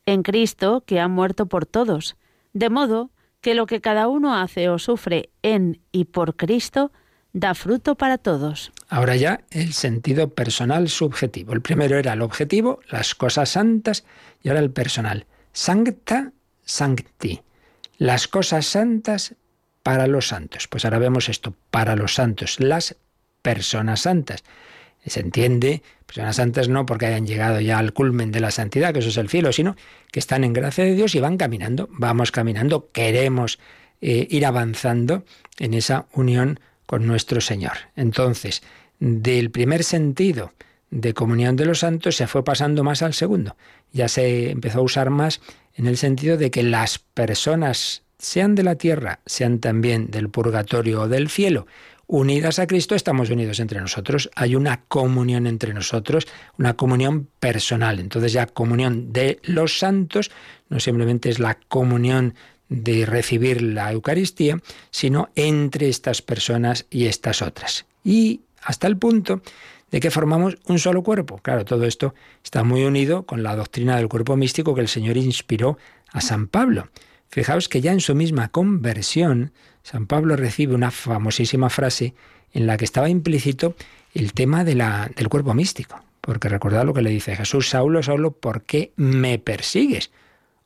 [0.06, 2.16] en Cristo que ha muerto por todos,
[2.52, 6.92] de modo que lo que cada uno hace o sufre en y por Cristo
[7.32, 8.72] da fruto para todos.
[8.88, 11.52] Ahora ya el sentido personal subjetivo.
[11.52, 14.04] El primero era el objetivo, las cosas santas,
[14.42, 15.26] y ahora el personal.
[15.52, 16.32] Sancta,
[16.64, 17.40] sancti.
[17.98, 19.34] Las cosas santas
[19.82, 20.68] para los santos.
[20.68, 22.96] Pues ahora vemos esto, para los santos, las
[23.42, 24.44] personas santas.
[25.04, 29.00] Se entiende, personas santas no porque hayan llegado ya al culmen de la santidad, que
[29.00, 29.76] eso es el cielo, sino
[30.12, 33.58] que están en gracia de Dios y van caminando, vamos caminando, queremos
[34.00, 35.24] eh, ir avanzando
[35.58, 37.72] en esa unión con nuestro Señor.
[37.96, 38.62] Entonces,
[39.00, 40.52] del primer sentido
[40.92, 43.56] de comunión de los santos se fue pasando más al segundo.
[43.92, 45.40] Ya se empezó a usar más
[45.74, 51.02] en el sentido de que las personas, sean de la tierra, sean también del purgatorio
[51.02, 51.66] o del cielo,
[52.06, 54.30] unidas a Cristo, estamos unidos entre nosotros.
[54.36, 57.98] Hay una comunión entre nosotros, una comunión personal.
[57.98, 60.30] Entonces ya comunión de los santos
[60.68, 62.34] no simplemente es la comunión
[62.68, 67.86] de recibir la Eucaristía, sino entre estas personas y estas otras.
[68.04, 69.42] Y hasta el punto
[69.90, 71.38] de que formamos un solo cuerpo.
[71.38, 75.16] Claro, todo esto está muy unido con la doctrina del cuerpo místico que el Señor
[75.16, 75.76] inspiró
[76.12, 76.88] a San Pablo.
[77.32, 82.14] Fijaos que ya en su misma conversión, San Pablo recibe una famosísima frase
[82.52, 83.74] en la que estaba implícito
[84.12, 85.98] el tema del cuerpo místico.
[86.20, 90.10] Porque recordad lo que le dice Jesús, Saulo, Saulo, ¿por qué me persigues?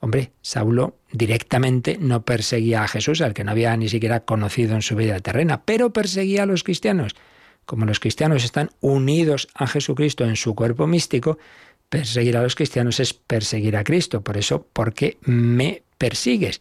[0.00, 4.82] Hombre, Saulo directamente no perseguía a Jesús, al que no había ni siquiera conocido en
[4.82, 7.14] su vida terrena, pero perseguía a los cristianos.
[7.64, 11.38] Como los cristianos están unidos a Jesucristo en su cuerpo místico,
[11.88, 14.22] perseguir a los cristianos es perseguir a Cristo.
[14.22, 16.60] Por eso, ¿por qué me persigues.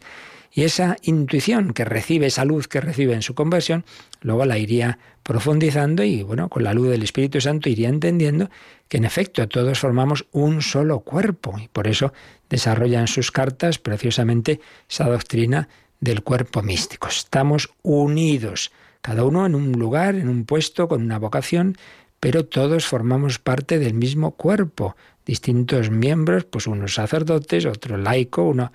[0.52, 3.84] Y esa intuición que recibe, esa luz que recibe en su conversión,
[4.22, 8.48] luego la iría profundizando y, bueno, con la luz del Espíritu Santo iría entendiendo
[8.88, 11.58] que en efecto todos formamos un solo cuerpo.
[11.62, 12.14] Y por eso
[12.48, 15.68] desarrolla en sus cartas preciosamente esa doctrina
[16.00, 17.08] del cuerpo místico.
[17.08, 18.72] Estamos unidos,
[19.02, 21.76] cada uno en un lugar, en un puesto, con una vocación,
[22.18, 28.72] pero todos formamos parte del mismo cuerpo, distintos miembros, pues unos sacerdotes, otro laico, uno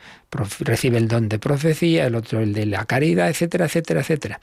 [0.59, 4.41] recibe el don de profecía, el otro el de la caridad, etcétera, etcétera, etcétera.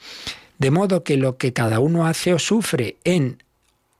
[0.57, 3.41] De modo que lo que cada uno hace o sufre en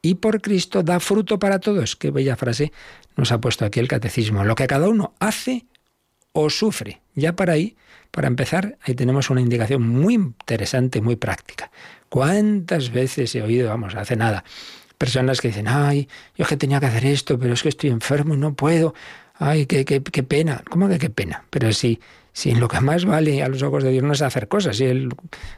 [0.01, 1.95] y por Cristo da fruto para todos.
[1.95, 2.71] Qué bella frase
[3.15, 4.43] nos ha puesto aquí el catecismo.
[4.43, 5.65] Lo que cada uno hace
[6.31, 7.01] o sufre.
[7.15, 7.75] Ya para ahí,
[8.11, 11.69] para empezar, ahí tenemos una indicación muy interesante, muy práctica.
[12.07, 14.43] ¿Cuántas veces he oído, vamos, hace nada,
[14.99, 17.89] personas que dicen, ay, yo es que tenía que hacer esto, pero es que estoy
[17.89, 18.93] enfermo y no puedo.
[19.33, 20.61] Ay, qué, qué, qué pena.
[20.69, 21.45] ¿Cómo que qué pena?
[21.49, 21.99] Pero si,
[22.33, 24.83] si lo que más vale a los ojos de Dios no es hacer cosas, si
[24.83, 25.09] él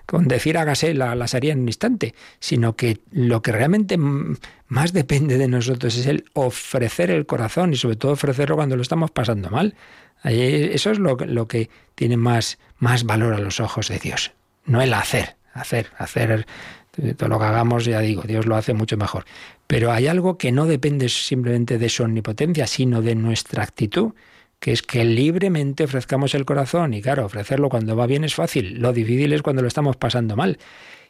[0.06, 4.94] con decir hágase la, las haría en un instante, sino que lo que realmente más
[4.94, 9.10] depende de nosotros es el ofrecer el corazón y sobre todo ofrecerlo cuando lo estamos
[9.10, 9.76] pasando mal.
[10.24, 14.34] Eso es lo, lo que tiene más, más valor a los ojos de Dios,
[14.66, 16.46] no el hacer, hacer, hacer
[16.92, 19.26] todo lo que hagamos, ya digo, Dios lo hace mucho mejor.
[19.68, 24.14] Pero hay algo que no depende simplemente de su omnipotencia, sino de nuestra actitud,
[24.60, 26.94] que es que libremente ofrezcamos el corazón.
[26.94, 30.36] Y claro, ofrecerlo cuando va bien es fácil, lo difícil es cuando lo estamos pasando
[30.36, 30.60] mal.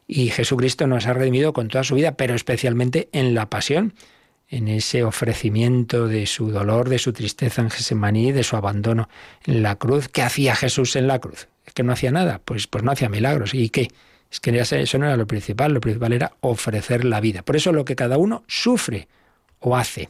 [0.07, 3.93] Y Jesucristo nos ha redimido con toda su vida, pero especialmente en la pasión,
[4.49, 9.09] en ese ofrecimiento de su dolor, de su tristeza en Gesemaní, de su abandono
[9.45, 10.09] en la cruz.
[10.09, 11.47] ¿Qué hacía Jesús en la cruz?
[11.65, 12.41] ¿Es que no hacía nada?
[12.43, 13.53] Pues, pues no hacía milagros.
[13.53, 13.87] ¿Y qué?
[14.31, 17.43] Es que eso no era lo principal, lo principal era ofrecer la vida.
[17.43, 19.07] Por eso lo que cada uno sufre
[19.59, 20.09] o hace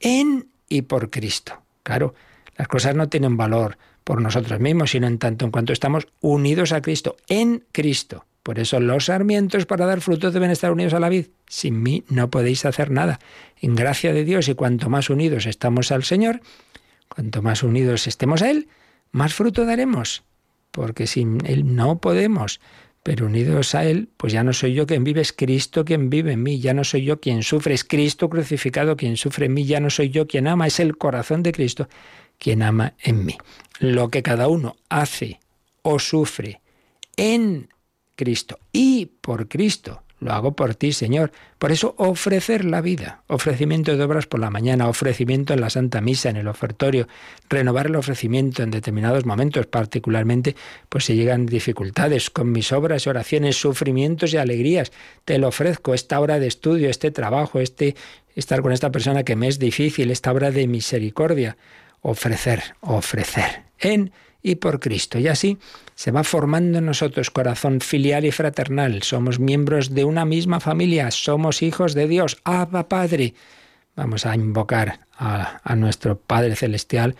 [0.00, 1.62] en y por Cristo.
[1.84, 2.14] Claro,
[2.56, 6.72] las cosas no tienen valor por nosotros mismos, sino en tanto en cuanto estamos unidos
[6.72, 8.24] a Cristo, en Cristo.
[8.42, 11.26] Por eso los sarmientos para dar frutos deben estar unidos a la vid.
[11.48, 13.20] Sin mí no podéis hacer nada.
[13.60, 16.40] En gracia de Dios y cuanto más unidos estamos al Señor,
[17.08, 18.68] cuanto más unidos estemos a Él,
[19.12, 20.22] más fruto daremos.
[20.70, 22.60] Porque sin Él no podemos
[23.06, 26.32] pero unidos a Él, pues ya no soy yo quien vive, es Cristo quien vive
[26.32, 29.64] en mí, ya no soy yo quien sufre, es Cristo crucificado quien sufre en mí,
[29.64, 31.88] ya no soy yo quien ama, es el corazón de Cristo
[32.36, 33.38] quien ama en mí.
[33.78, 35.38] Lo que cada uno hace
[35.82, 36.60] o sufre
[37.16, 37.68] en
[38.16, 41.30] Cristo y por Cristo, lo hago por ti, Señor.
[41.58, 46.00] Por eso ofrecer la vida, ofrecimiento de obras por la mañana, ofrecimiento en la Santa
[46.00, 47.06] Misa, en el ofertorio,
[47.48, 50.56] renovar el ofrecimiento en determinados momentos, particularmente,
[50.88, 54.90] pues si llegan dificultades con mis obras, oraciones, sufrimientos y alegrías.
[55.24, 57.94] Te lo ofrezco, esta hora de estudio, este trabajo, este
[58.34, 61.56] estar con esta persona que me es difícil, esta obra de misericordia.
[62.00, 65.18] Ofrecer, ofrecer en y por Cristo.
[65.18, 65.58] Y así
[65.96, 69.02] se va formando en nosotros corazón filial y fraternal.
[69.02, 72.36] Somos miembros de una misma familia, somos hijos de Dios.
[72.44, 73.34] Abba Padre.
[73.96, 77.16] Vamos a invocar a, nuestro Padre Celestial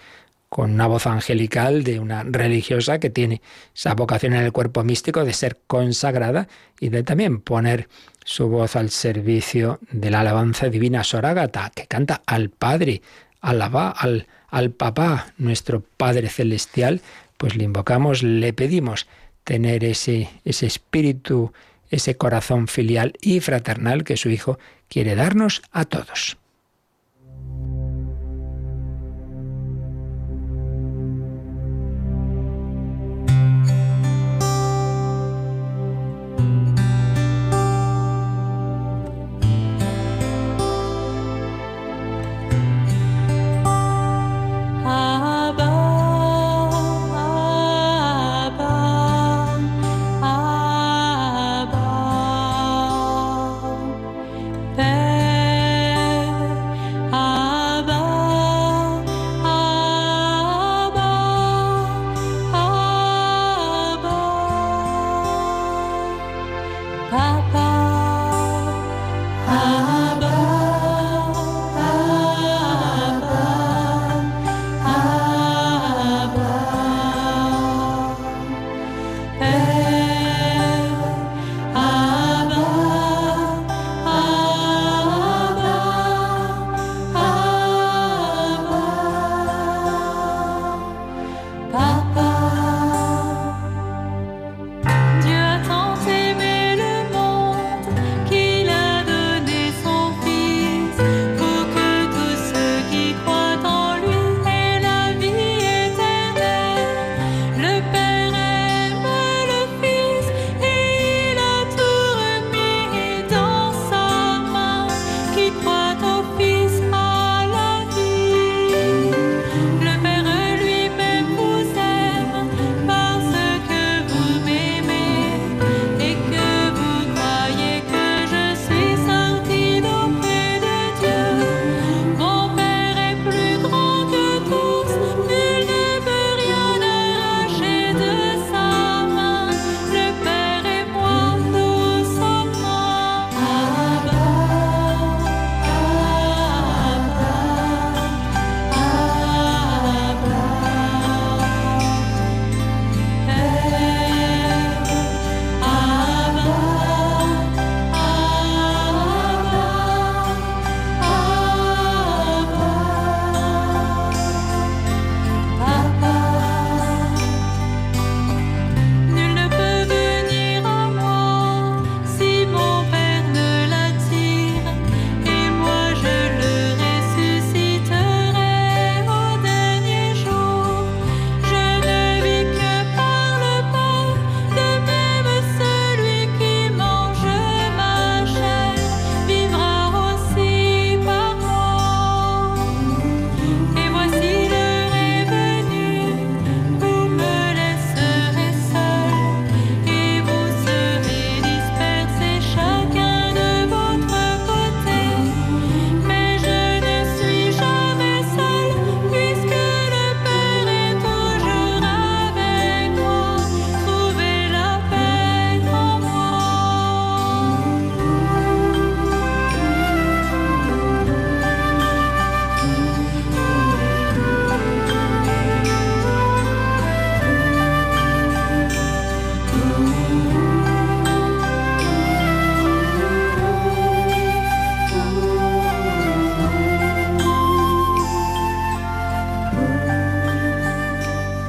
[0.51, 3.41] con una voz angelical de una religiosa que tiene
[3.75, 6.47] esa vocación en el cuerpo místico de ser consagrada
[6.79, 7.89] y de también poner
[8.25, 13.01] su voz al servicio de la alabanza divina Sorágata, que canta al Padre,
[13.41, 17.03] alaba al al papá, nuestro Padre Celestial,
[17.37, 19.07] pues le invocamos, le pedimos
[19.45, 21.53] tener ese, ese espíritu,
[21.91, 26.37] ese corazón filial y fraternal que su Hijo quiere darnos a todos.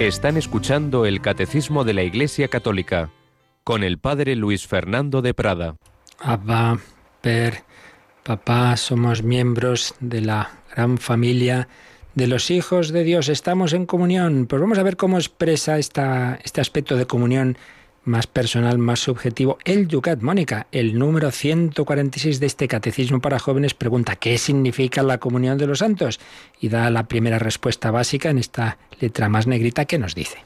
[0.07, 3.09] Están escuchando el Catecismo de la Iglesia Católica
[3.65, 5.75] con el Padre Luis Fernando de Prada.
[6.17, 6.79] Abba,
[7.19, 7.65] Per,
[8.23, 11.67] papá, somos miembros de la gran familia
[12.15, 13.27] de los hijos de Dios.
[13.27, 14.45] Estamos en comunión.
[14.47, 17.57] Pues vamos a ver cómo expresa este aspecto de comunión
[18.07, 19.57] más personal, más subjetivo.
[19.65, 25.19] El Yucat, Mónica, el número 146 de este Catecismo para Jóvenes pregunta ¿qué significa la
[25.19, 26.19] comunión de los santos?
[26.59, 30.37] Y da la primera respuesta básica en esta letra más negrita que nos dice.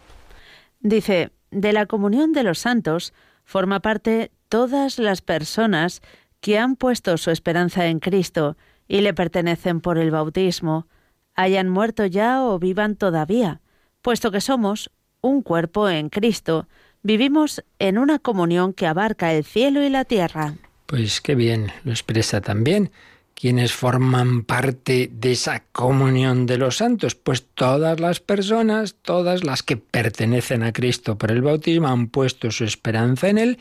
[0.80, 3.14] Dice, de la comunión de los santos
[3.46, 6.02] forma parte todas las personas
[6.40, 8.58] que han puesto su esperanza en Cristo
[8.88, 10.88] y le pertenecen por el bautismo,
[11.36, 13.62] hayan muerto ya o vivan todavía,
[14.02, 14.92] puesto que somos
[15.22, 16.68] un cuerpo en Cristo,
[17.04, 20.56] Vivimos en una comunión que abarca el cielo y la tierra.
[20.86, 22.92] Pues qué bien, lo expresa también.
[23.34, 27.16] ¿Quiénes forman parte de esa comunión de los santos?
[27.16, 32.52] Pues todas las personas, todas las que pertenecen a Cristo por el bautismo, han puesto
[32.52, 33.60] su esperanza en Él,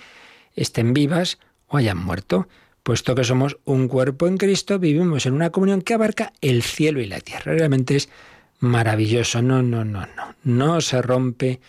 [0.55, 1.39] estén vivas
[1.69, 2.47] o hayan muerto.
[2.83, 7.01] Puesto que somos un cuerpo en Cristo, vivimos en una comunión que abarca el cielo
[7.01, 7.53] y la tierra.
[7.53, 8.11] Realmente es
[8.59, 9.41] maravilloso.
[9.41, 10.35] No, no, no, no.
[10.45, 11.61] No se rompe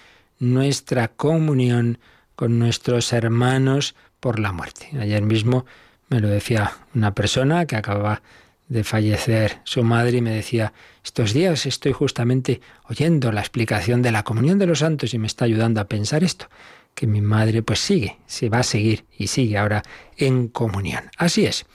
[0.42, 2.00] nuestra comunión
[2.36, 4.90] con nuestros hermanos por la muerte.
[5.00, 5.66] Ayer mismo
[6.10, 8.22] me lo decía una persona que acababa
[8.68, 10.74] de fallecer su madre y me decía,
[11.04, 15.28] estos días estoy justamente oyendo la explicación de la comunión de los santos y me
[15.28, 16.48] está ayudando a pensar esto,
[16.96, 19.84] que mi madre pues sigue, se va a seguir y sigue ahora
[20.18, 21.12] en comunión.
[21.18, 21.66] Así es,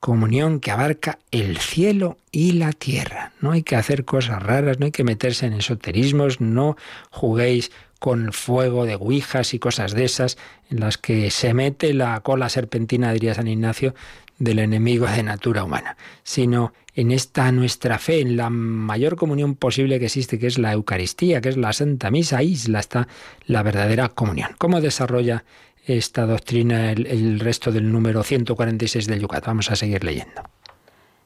[0.00, 3.32] comunión que abarca el cielo y la tierra.
[3.40, 6.76] No hay que hacer cosas raras, no hay que meterse en esoterismos, no
[7.10, 10.36] juguéis con fuego de guijas y cosas de esas,
[10.70, 13.94] en las que se mete la cola serpentina, diría San Ignacio,
[14.38, 19.98] del enemigo de natura humana, sino en esta nuestra fe, en la mayor comunión posible
[19.98, 23.06] que existe, que es la Eucaristía, que es la Santa Misa, ahí está
[23.46, 24.50] la verdadera comunión.
[24.58, 25.44] ¿Cómo desarrolla
[25.86, 29.44] esta doctrina el, resto del número 146 del Yucat?
[29.46, 30.42] Vamos a seguir leyendo.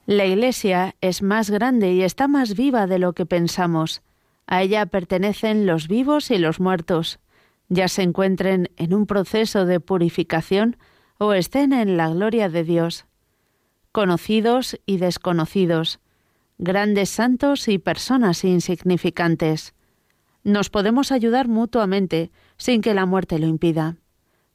[0.07, 4.03] La Iglesia es más grande y está más viva de lo que pensamos.
[4.51, 7.21] A ella pertenecen los vivos y los muertos,
[7.69, 10.77] ya se encuentren en un proceso de purificación
[11.19, 13.07] o estén en la gloria de Dios.
[13.93, 16.01] Conocidos y desconocidos,
[16.59, 19.73] grandes santos y personas insignificantes.
[20.43, 23.99] Nos podemos ayudar mutuamente sin que la muerte lo impida.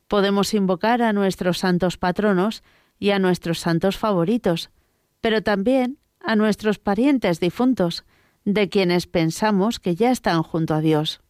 [0.09, 2.63] Podemos invocar a nuestros santos patronos
[2.99, 4.71] y a nuestros santos favoritos,
[5.21, 8.03] pero también a nuestros parientes difuntos,
[8.45, 11.21] de quienes pensamos que ya están junto a Dios.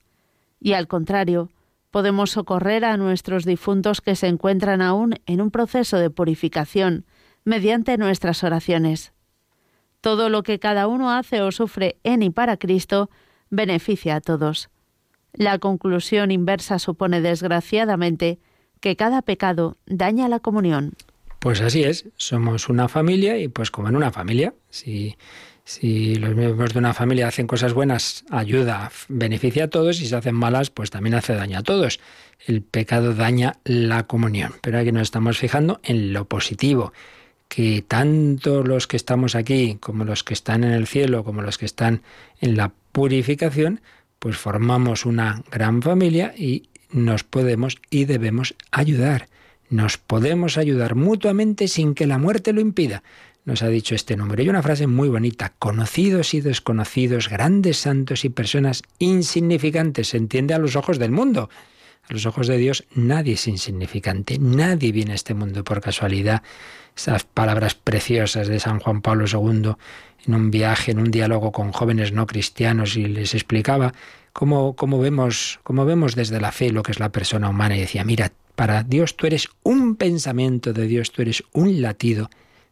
[0.59, 1.49] Y al contrario,
[1.89, 7.05] podemos socorrer a nuestros difuntos que se encuentran aún en un proceso de purificación
[7.45, 9.13] mediante nuestras oraciones.
[10.01, 13.09] Todo lo que cada uno hace o sufre en y para Cristo
[13.49, 14.69] beneficia a todos.
[15.31, 18.39] La conclusión inversa supone desgraciadamente
[18.81, 20.93] que cada pecado daña la comunión.
[21.39, 25.15] Pues así es, somos una familia y pues como en una familia, si
[25.65, 30.13] si los miembros de una familia hacen cosas buenas, ayuda, beneficia a todos, y si
[30.13, 31.99] hacen malas, pues también hace daño a todos.
[32.45, 34.53] El pecado daña la comunión.
[34.61, 36.93] Pero aquí nos estamos fijando en lo positivo,
[37.47, 41.57] que tanto los que estamos aquí, como los que están en el cielo, como los
[41.57, 42.03] que están
[42.39, 43.81] en la purificación,
[44.19, 49.29] pues formamos una gran familia y nos podemos y debemos ayudar.
[49.71, 53.01] Nos podemos ayudar mutuamente sin que la muerte lo impida
[53.45, 54.43] nos ha dicho este número.
[54.43, 60.53] Y una frase muy bonita, conocidos y desconocidos, grandes santos y personas insignificantes, se entiende
[60.53, 61.49] a los ojos del mundo.
[62.07, 66.43] A los ojos de Dios nadie es insignificante, nadie viene a este mundo por casualidad.
[66.95, 69.73] Esas palabras preciosas de San Juan Pablo II
[70.27, 73.93] en un viaje, en un diálogo con jóvenes no cristianos y les explicaba
[74.33, 77.81] cómo, cómo, vemos, cómo vemos desde la fe lo que es la persona humana y
[77.81, 82.29] decía, mira, para Dios tú eres un pensamiento de Dios, tú eres un latido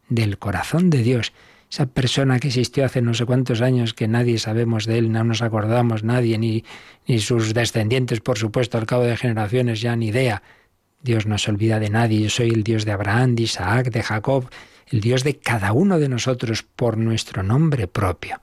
[0.09, 1.33] del corazón de Dios.
[1.71, 5.23] Esa persona que existió hace no sé cuántos años que nadie sabemos de él, no
[5.23, 6.63] nos acordamos nadie, ni,
[7.07, 10.43] ni sus descendientes, por supuesto, al cabo de generaciones ya ni idea.
[11.01, 12.21] Dios no se olvida de nadie.
[12.21, 14.49] Yo soy el Dios de Abraham, de Isaac, de Jacob,
[14.87, 18.39] el Dios de cada uno de nosotros por nuestro nombre propio.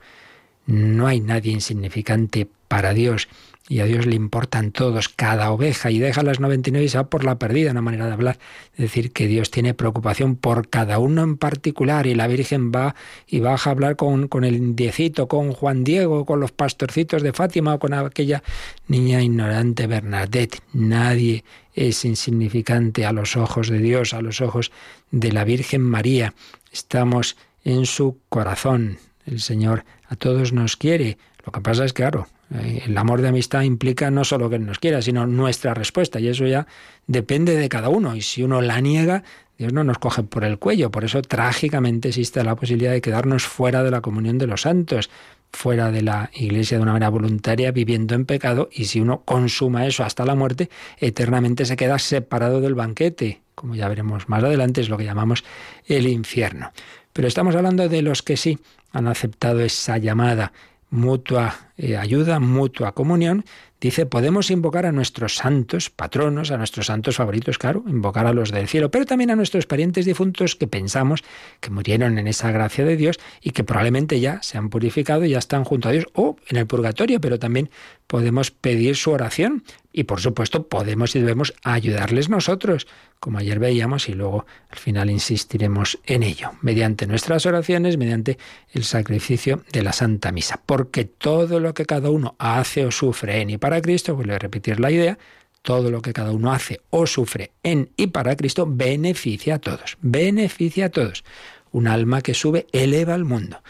[0.66, 3.28] No hay nadie insignificante para Dios
[3.70, 7.08] y a Dios le importan todos, cada oveja, y deja las 99 y se va
[7.08, 8.40] por la perdida, una manera de hablar.
[8.72, 12.96] Es decir, que Dios tiene preocupación por cada uno en particular, y la Virgen va
[13.28, 17.32] y baja a hablar con, con el indiecito, con Juan Diego, con los pastorcitos de
[17.32, 18.42] Fátima o con aquella
[18.88, 20.60] niña ignorante Bernadette.
[20.72, 24.72] Nadie es insignificante a los ojos de Dios, a los ojos
[25.12, 26.34] de la Virgen María.
[26.72, 28.98] Estamos en su corazón.
[29.26, 31.18] El Señor a todos nos quiere.
[31.46, 34.66] Lo que pasa es que, claro, el amor de amistad implica no solo que Él
[34.66, 36.18] nos quiera, sino nuestra respuesta.
[36.18, 36.66] Y eso ya
[37.06, 38.16] depende de cada uno.
[38.16, 39.22] Y si uno la niega,
[39.56, 40.90] Dios no nos coge por el cuello.
[40.90, 45.10] Por eso trágicamente existe la posibilidad de quedarnos fuera de la comunión de los santos.
[45.52, 49.86] fuera de la iglesia de una manera voluntaria, viviendo en pecado, y si uno consuma
[49.86, 54.80] eso hasta la muerte, eternamente se queda separado del banquete, como ya veremos más adelante,
[54.80, 55.44] es lo que llamamos
[55.86, 56.72] el infierno.
[57.12, 58.58] Pero estamos hablando de los que sí
[58.92, 60.52] han aceptado esa llamada
[60.90, 63.44] mutua eh, ayuda, mutua comunión,
[63.80, 68.50] dice, podemos invocar a nuestros santos patronos, a nuestros santos favoritos, claro, invocar a los
[68.50, 71.22] del cielo, pero también a nuestros parientes difuntos que pensamos
[71.60, 75.30] que murieron en esa gracia de Dios y que probablemente ya se han purificado y
[75.30, 77.70] ya están junto a Dios, o en el purgatorio, pero también
[78.10, 79.62] podemos pedir su oración.
[79.92, 82.88] Y por supuesto podemos y debemos ayudarles nosotros,
[83.20, 88.36] como ayer veíamos y luego al final insistiremos en ello, mediante nuestras oraciones, mediante
[88.72, 93.42] el sacrificio de la Santa Misa, porque todo lo que cada uno hace o sufre
[93.42, 95.18] en y para Cristo, vuelvo a repetir la idea,
[95.62, 99.98] todo lo que cada uno hace o sufre en y para Cristo beneficia a todos,
[100.00, 101.24] beneficia a todos.
[101.70, 103.62] Un alma que sube eleva al mundo,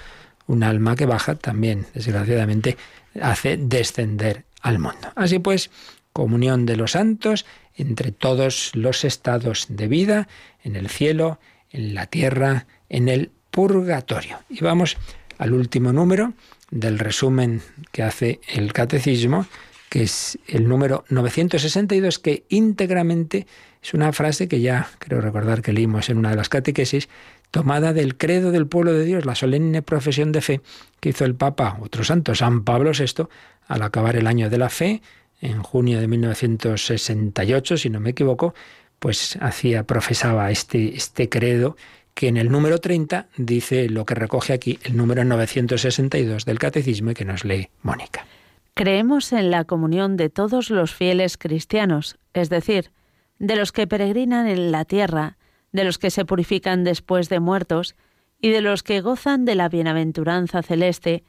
[0.47, 2.79] un alma que baja también, desgraciadamente,
[3.21, 5.13] hace descender al mundo.
[5.15, 5.71] Así pues,
[6.13, 10.29] comunión de los santos entre todos los estados de vida,
[10.63, 11.39] en el cielo,
[11.71, 14.39] en la tierra, en el purgatorio.
[14.49, 14.97] Y vamos
[15.39, 16.35] al último número
[16.71, 19.47] del resumen que hace el catecismo,
[19.89, 23.47] que es el número 962, que íntegramente
[23.83, 27.09] es una frase que ya creo recordar que leímos en una de las catequesis,
[27.51, 30.61] tomada del credo del pueblo de Dios, la solemne profesión de fe
[31.01, 33.27] que hizo el Papa, otro santo, San Pablo VI,
[33.67, 35.03] al acabar el año de la fe,
[35.41, 38.55] en junio de 1968, si no me equivoco,
[38.99, 41.77] pues hacía, profesaba este, este credo
[42.15, 47.13] que en el número 30 dice lo que recoge aquí el número 962 del Catecismo
[47.13, 48.27] y que nos lee Mónica.
[48.75, 52.91] Creemos en la comunión de todos los fieles cristianos, es decir,
[53.39, 55.39] de los que peregrinan en la tierra,
[55.73, 57.97] de los que se purifican después de muertos,
[58.41, 61.25] y de los que gozan de la bienaventuranza celeste,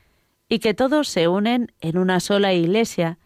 [0.48, 3.20] y que todos se unen en una sola iglesia,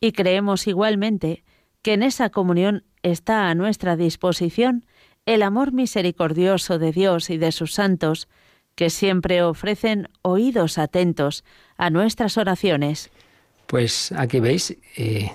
[0.00, 1.44] y creemos igualmente
[1.82, 4.86] que en esa comunión está a nuestra disposición
[5.26, 8.28] el amor misericordioso de Dios y de sus santos,
[8.74, 11.44] que siempre ofrecen oídos atentos
[11.76, 13.10] a nuestras oraciones.
[13.66, 15.30] Pues aquí veis, eh,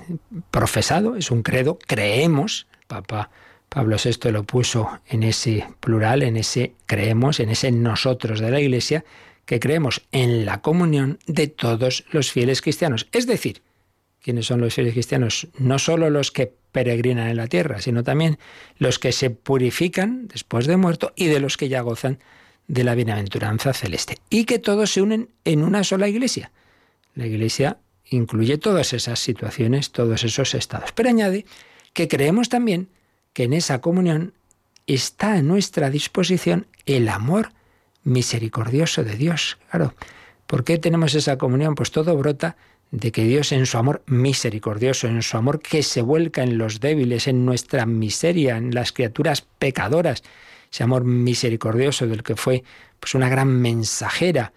[0.52, 3.30] profesado, es un credo, creemos, Papa
[3.70, 8.60] Pablo VI lo puso en ese plural, en ese creemos, en ese nosotros de la
[8.60, 9.04] Iglesia,
[9.46, 13.08] que creemos en la comunión de todos los fieles cristianos.
[13.12, 13.62] Es decir,
[14.22, 15.48] ¿quiénes son los fieles cristianos?
[15.58, 18.40] No solo los que peregrinan en la tierra, sino también
[18.78, 22.20] los que se purifican después de muerto y de los que ya gozan
[22.68, 24.18] de la bienaventuranza celeste.
[24.30, 26.52] Y que todos se unen en una sola iglesia.
[27.16, 27.78] La iglesia
[28.10, 30.92] incluye todas esas situaciones, todos esos estados.
[30.92, 31.46] Pero añade
[31.94, 32.90] que creemos también
[33.38, 34.34] que en esa comunión
[34.88, 37.52] está a nuestra disposición el amor
[38.04, 39.60] misericordioso de Dios.
[39.70, 39.94] Claro,
[40.48, 41.76] ¿por qué tenemos esa comunión?
[41.76, 42.58] Pues todo brota
[42.90, 46.80] de que Dios en su amor misericordioso, en su amor que se vuelca en los
[46.80, 50.24] débiles, en nuestra miseria, en las criaturas pecadoras,
[50.72, 52.64] ese amor misericordioso del que fue
[53.00, 54.52] pues una gran mensajera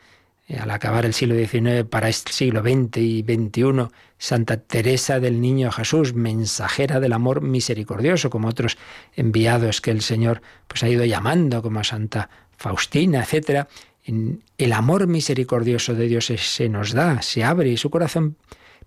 [0.59, 3.89] al acabar el siglo XIX para el siglo XX y XXI,
[4.19, 8.77] Santa Teresa del Niño Jesús, mensajera del amor misericordioso, como otros
[9.15, 13.69] enviados que el Señor pues ha ido llamando, como Santa Faustina, etcétera,
[14.05, 18.37] el amor misericordioso de Dios se nos da, se abre su corazón,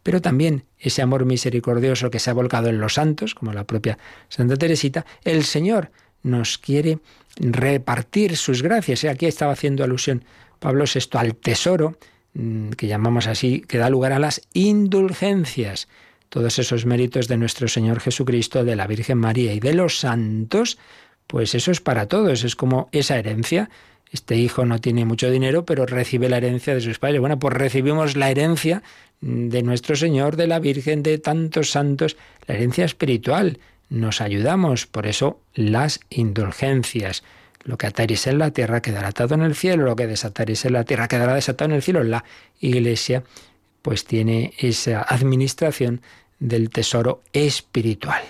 [0.01, 3.97] pero también ese amor misericordioso que se ha volcado en los santos, como la propia
[4.28, 5.91] Santa Teresita, el Señor
[6.24, 6.99] nos quiere
[7.38, 9.05] repartir sus gracias.
[9.05, 10.26] Aquí estaba haciendo alusión
[10.64, 11.97] Pablo VI al tesoro,
[12.36, 15.89] mm, que llamamos así, que da lugar a las indulgencias.
[16.30, 20.78] Todos esos méritos de nuestro Señor Jesucristo, de la Virgen María y de los santos,
[21.28, 23.70] pues eso es para todos, es como esa herencia.
[24.09, 27.20] Este hijo no tiene mucho dinero, pero recibe la herencia de sus padres.
[27.20, 28.84] Bueno, pues recibimos la herencia
[29.20, 32.16] de nuestro Señor, de la Virgen, de tantos santos,
[32.47, 33.59] la herencia espiritual.
[33.89, 37.22] Nos ayudamos, por eso las indulgencias.
[37.64, 40.74] Lo que ataréis en la tierra quedará atado en el cielo, lo que desataréis en
[40.74, 42.03] la tierra quedará desatado en el cielo.
[42.03, 42.26] La
[42.59, 43.24] Iglesia
[43.82, 46.01] pues tiene esa administración
[46.39, 48.22] del tesoro espiritual,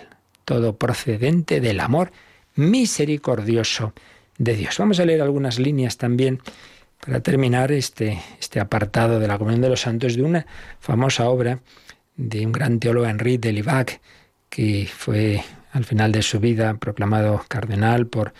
[0.46, 2.12] todo procedente del amor
[2.56, 3.94] misericordioso
[4.38, 4.78] de Dios.
[4.78, 6.42] Vamos a leer algunas líneas también
[7.04, 10.46] para terminar este, este apartado de la comunión de los santos de una
[10.80, 11.60] famosa obra
[12.16, 14.00] de un gran teólogo Henri de Libac,
[14.50, 18.34] que fue al final de su vida proclamado cardenal por,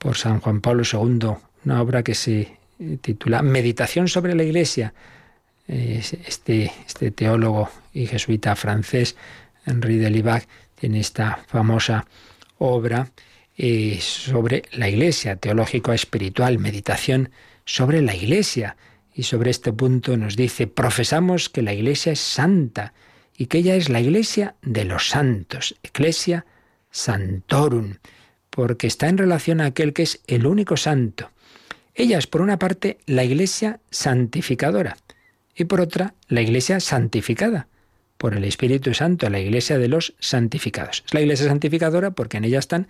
[0.00, 1.36] por San Juan Pablo II,
[1.66, 2.56] una obra que se
[3.02, 4.94] titula Meditación sobre la Iglesia.
[5.68, 9.14] Este, este teólogo y jesuita francés,
[9.66, 12.06] Henri de Libac, tiene esta famosa
[12.56, 13.10] obra
[14.00, 17.30] sobre la Iglesia, teológico espiritual, meditación
[17.66, 18.76] sobre la Iglesia.
[19.14, 22.94] y sobre este punto nos dice, profesamos que la Iglesia es santa
[23.36, 26.46] y que ella es la Iglesia de los santos, Ecclesia
[26.90, 27.96] Santorum,
[28.50, 31.30] porque está en relación a aquel que es el único santo.
[31.94, 34.96] Ella es, por una parte, la Iglesia santificadora
[35.54, 37.68] y por otra, la Iglesia santificada
[38.16, 41.04] por el Espíritu Santo, la Iglesia de los santificados.
[41.06, 42.86] Es la Iglesia santificadora porque en ella están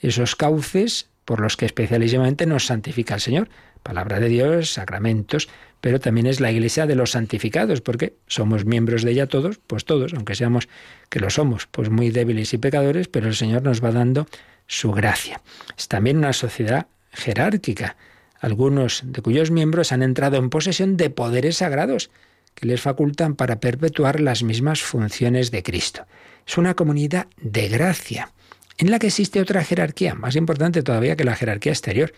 [0.00, 3.48] esos cauces por los que especialísimamente nos santifica el Señor.
[3.82, 5.48] Palabra de Dios, sacramentos,
[5.80, 9.84] pero también es la iglesia de los santificados, porque somos miembros de ella todos, pues
[9.84, 10.68] todos, aunque seamos
[11.10, 14.26] que lo somos, pues muy débiles y pecadores, pero el Señor nos va dando
[14.66, 15.40] su gracia.
[15.76, 17.96] Es también una sociedad jerárquica,
[18.40, 22.10] algunos de cuyos miembros han entrado en posesión de poderes sagrados
[22.54, 26.06] que les facultan para perpetuar las mismas funciones de Cristo.
[26.46, 28.30] Es una comunidad de gracia,
[28.78, 32.12] en la que existe otra jerarquía, más importante todavía que la jerarquía exterior,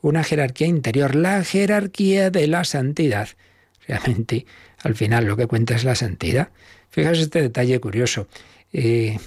[0.00, 3.28] una jerarquía interior, la jerarquía de la santidad.
[3.86, 4.46] Realmente,
[4.82, 6.48] al final lo que cuenta es la santidad.
[6.90, 8.28] Fijaos este detalle curioso.
[8.72, 9.18] Eh,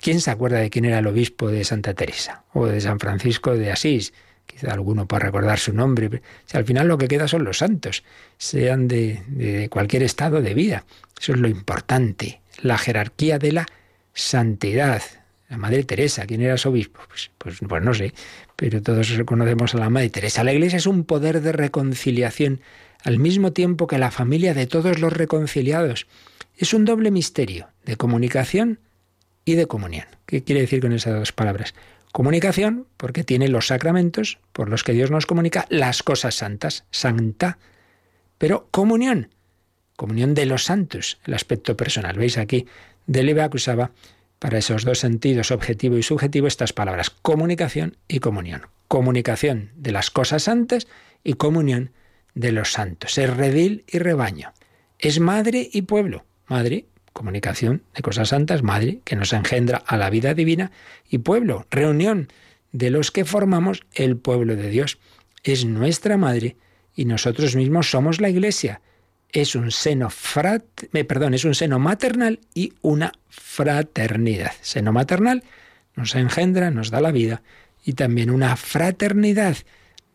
[0.00, 3.56] ¿Quién se acuerda de quién era el obispo de Santa Teresa o de San Francisco
[3.56, 4.12] de Asís?
[4.46, 6.22] Quizá alguno pueda recordar su nombre.
[6.44, 8.02] Si al final lo que queda son los santos,
[8.36, 10.84] sean de, cualquier estado de vida.
[11.20, 12.40] Eso es lo importante.
[12.62, 13.66] La jerarquía de la
[14.12, 15.02] santidad.
[15.48, 17.00] La Madre Teresa, ¿quién era su obispo?
[17.08, 18.14] Pues, pues, pues, no sé,
[18.56, 20.42] pero todos reconocemos a la Madre Teresa.
[20.42, 22.60] La Iglesia es un poder de reconciliación
[23.02, 26.06] al mismo tiempo que la familia de todos los reconciliados.
[26.56, 28.80] Es un doble misterio de comunicación
[29.44, 30.06] y de comunión.
[30.26, 31.74] ¿Qué quiere decir con esas dos palabras?
[32.12, 37.58] Comunicación, porque tiene los sacramentos por los que Dios nos comunica las cosas santas, santa.
[38.38, 39.30] Pero comunión,
[39.96, 42.18] comunión de los santos, el aspecto personal.
[42.18, 42.66] ¿Veis aquí?
[43.06, 43.92] Delebe acusaba
[44.38, 48.62] para esos dos sentidos, objetivo y subjetivo, estas palabras, comunicación y comunión.
[48.88, 50.88] Comunicación de las cosas santas
[51.24, 51.92] y comunión
[52.34, 53.18] de los santos.
[53.18, 54.52] Es redil y rebaño.
[54.98, 56.24] Es madre y pueblo.
[56.46, 60.70] Madre, comunicación de cosas santas, madre que nos engendra a la vida divina
[61.08, 62.28] y pueblo, reunión
[62.72, 64.98] de los que formamos el pueblo de Dios.
[65.44, 66.56] Es nuestra madre
[66.94, 68.80] y nosotros mismos somos la iglesia
[69.32, 70.64] es un seno frat,
[71.08, 74.52] perdón, es un seno maternal y una fraternidad.
[74.60, 75.42] Seno maternal
[75.96, 77.42] nos engendra, nos da la vida
[77.82, 79.56] y también una fraternidad.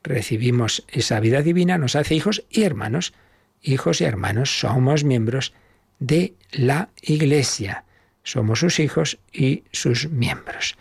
[0.04, 3.14] Recibimos esa vida divina, nos hace hijos y hermanos.
[3.62, 5.54] Hijos y hermanos somos miembros
[6.00, 7.84] de la Iglesia.
[8.24, 10.78] Somos sus hijos y sus miembros.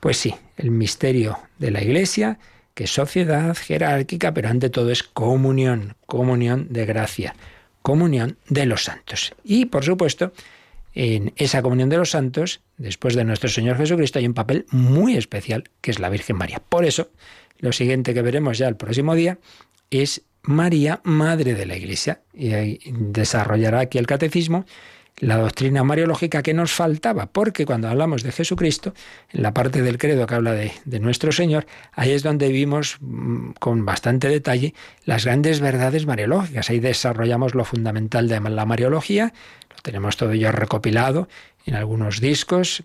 [0.00, 2.38] Pues sí, el misterio de la Iglesia,
[2.74, 7.34] que es sociedad jerárquica, pero ante todo es comunión, comunión de gracia
[7.82, 9.34] comunión de los santos.
[9.44, 10.32] Y, por supuesto,
[10.94, 15.16] en esa comunión de los santos, después de nuestro Señor Jesucristo, hay un papel muy
[15.16, 16.62] especial, que es la Virgen María.
[16.68, 17.10] Por eso,
[17.58, 19.38] lo siguiente que veremos ya el próximo día
[19.90, 22.22] es María, Madre de la Iglesia.
[22.34, 24.66] Y desarrollará aquí el catecismo
[25.18, 28.94] la doctrina mariológica que nos faltaba, porque cuando hablamos de Jesucristo,
[29.30, 33.52] en la parte del credo que habla de, nuestro Señor, ahí es donde vimos mm,
[33.58, 36.70] con bastante detalle las grandes verdades mariológicas.
[36.70, 39.32] Ahí desarrollamos lo fundamental de la mariología,
[39.70, 41.28] lo tenemos todo ya recopilado
[41.66, 42.84] en algunos discos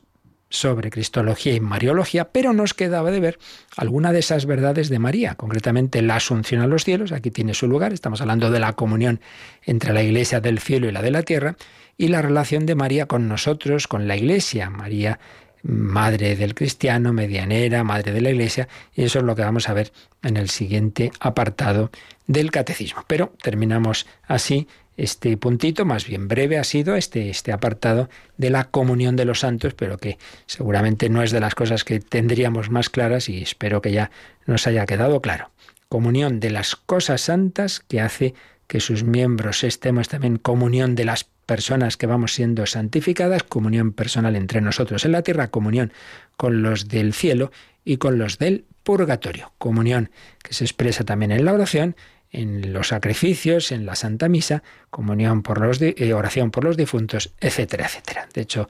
[0.50, 3.40] sobre Cristología y Mariología, pero nos quedaba de ver
[3.76, 7.68] alguna de esas verdades de María, concretamente la asunción a los cielos, aquí tiene su
[7.68, 9.20] lugar, estamos hablando de la comunión
[9.64, 11.58] entre la Iglesia del cielo y la de la tierra,
[11.98, 14.70] y la relación de María con nosotros, con la Iglesia.
[14.70, 15.20] María,
[15.64, 19.74] madre del cristiano, medianera, madre de la Iglesia, y eso es lo que vamos a
[19.74, 19.92] ver
[20.24, 21.92] en el siguiente apartado
[22.28, 23.04] del catecismo.
[23.08, 28.66] Pero terminamos así este puntito, más bien breve ha sido este, este apartado de la
[28.66, 30.18] comunión de los santos, pero que
[30.48, 34.10] seguramente no es de las cosas que tendríamos más claras y espero que ya
[34.48, 35.52] nos haya quedado claro.
[35.88, 38.34] Comunión de las cosas santas que hace
[38.66, 44.36] que sus miembros estemos también comunión de las personas que vamos siendo santificadas, comunión personal
[44.36, 45.92] entre nosotros en la tierra, comunión
[46.36, 47.52] con los del cielo
[47.84, 50.12] y con los del purgatorio, comunión
[50.44, 51.96] que se expresa también en la oración,
[52.32, 57.34] en los sacrificios, en la Santa Misa, comunión por los eh, oración por los difuntos,
[57.40, 58.28] etcétera, etcétera.
[58.34, 58.68] De hecho,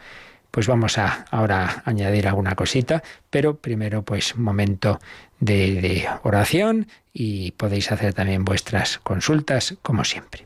[0.51, 4.99] pues vamos a ahora añadir alguna cosita, pero primero pues momento
[5.39, 10.45] de, de oración y podéis hacer también vuestras consultas como siempre.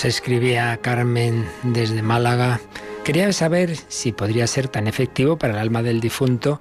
[0.00, 2.58] Nos escribía Carmen desde Málaga.
[3.04, 6.58] Quería saber si podría ser tan efectivo para el alma del difunto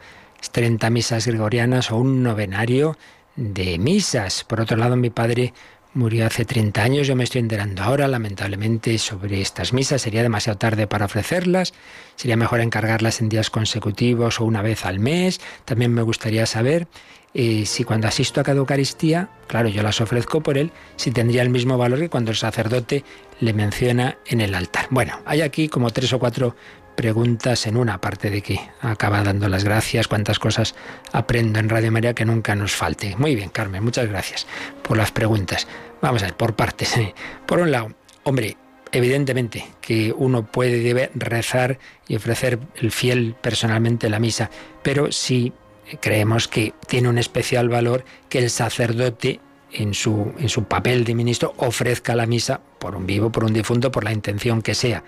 [0.51, 2.97] 30 misas gregorianas o un novenario
[3.37, 4.43] de misas.
[4.43, 5.53] Por otro lado, mi padre
[5.93, 10.01] murió hace 30 años, yo me estoy enterando ahora, lamentablemente, sobre estas misas.
[10.01, 11.73] Sería demasiado tarde para ofrecerlas.
[12.17, 15.39] Sería mejor encargarlas en días consecutivos o una vez al mes.
[15.63, 16.89] También me gustaría saber
[17.33, 21.49] si cuando asisto a cada Eucaristía, claro, yo las ofrezco por él, si tendría el
[21.49, 23.03] mismo valor que cuando el sacerdote
[23.39, 24.87] le menciona en el altar.
[24.89, 26.55] Bueno, hay aquí como tres o cuatro
[26.95, 30.75] preguntas en una, parte de que acaba dando las gracias, cuántas cosas
[31.13, 33.15] aprendo en Radio María que nunca nos falte.
[33.15, 34.45] Muy bien, Carmen, muchas gracias
[34.81, 35.65] por las preguntas.
[36.01, 36.93] Vamos a ver, por partes.
[37.45, 38.57] Por un lado, hombre,
[38.91, 44.49] evidentemente que uno puede debe rezar y ofrecer el fiel personalmente la misa,
[44.83, 45.53] pero sí
[46.01, 49.39] creemos que tiene un especial valor que el sacerdote
[49.71, 53.53] en su, en su papel de ministro ofrezca la misa por un vivo, por un
[53.53, 55.03] difunto, por la intención que sea.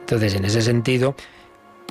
[0.00, 1.16] Entonces, en ese sentido,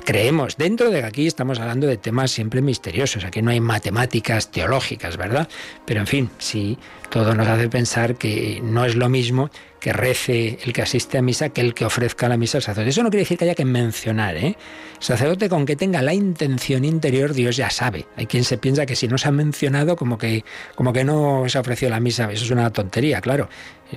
[0.04, 5.16] creemos, dentro de aquí estamos hablando de temas siempre misteriosos, aquí no hay matemáticas teológicas,
[5.16, 5.48] ¿verdad?
[5.84, 6.78] Pero en fin, sí,
[7.10, 9.50] todo nos hace pensar que no es lo mismo
[9.80, 12.90] que rece el que asiste a misa que el que ofrezca la misa al sacerdote.
[12.90, 14.56] Eso no quiere decir que haya que mencionar, ¿eh?
[14.98, 18.06] Sacerdote con que tenga la intención interior, Dios ya sabe.
[18.16, 20.44] Hay quien se piensa que si no se ha mencionado, como que,
[20.74, 22.32] como que no se ha ofrecido la misa.
[22.32, 23.48] Eso es una tontería, claro.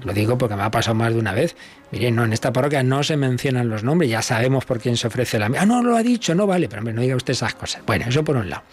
[0.03, 1.55] Lo digo porque me ha pasado más de una vez.
[1.91, 5.07] Miren, no, en esta parroquia no se mencionan los nombres, ya sabemos por quién se
[5.07, 5.63] ofrece la misa.
[5.63, 7.81] Ah, no, lo ha dicho, no vale, pero no diga usted esas cosas.
[7.85, 8.63] Bueno, eso por un lado.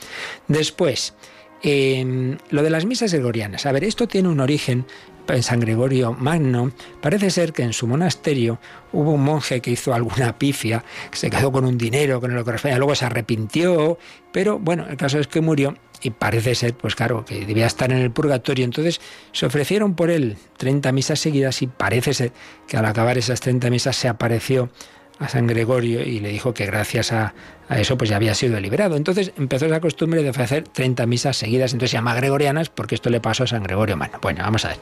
[0.49, 1.15] Después,
[1.63, 3.67] Em, lo de las misas gregorianas.
[3.67, 4.85] A ver, esto tiene un origen
[5.29, 6.71] en San Gregorio Magno.
[7.01, 8.59] Parece ser que en su monasterio
[8.93, 12.35] hubo un monje que hizo alguna pifia, que se quedó con un dinero que no
[12.35, 13.99] lo correspondía, luego se arrepintió,
[14.33, 17.91] pero bueno, el caso es que murió y parece ser, pues claro, que debía estar
[17.91, 18.65] en el purgatorio.
[18.65, 19.01] Entonces
[19.33, 22.33] se ofrecieron por él 30 misas seguidas y parece ser
[22.69, 24.71] que al acabar esas 30 misas se apareció
[25.19, 27.35] a San Gregorio y le dijo que gracias a,
[27.71, 28.97] eso pues ya había sido liberado.
[28.97, 33.11] Entonces empezó esa costumbre de ofrecer 30 misas seguidas, entonces se llama gregorianas porque esto
[33.11, 34.79] le pasó a San Gregorio Bueno, Bueno, vamos a ver.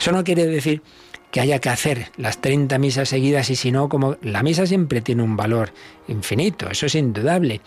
[0.00, 0.82] Eso no quiere decir
[1.30, 5.00] que haya que hacer las 30 misas seguidas y si no, como la misa siempre
[5.00, 5.72] tiene un valor
[6.06, 7.60] infinito, eso es indudable.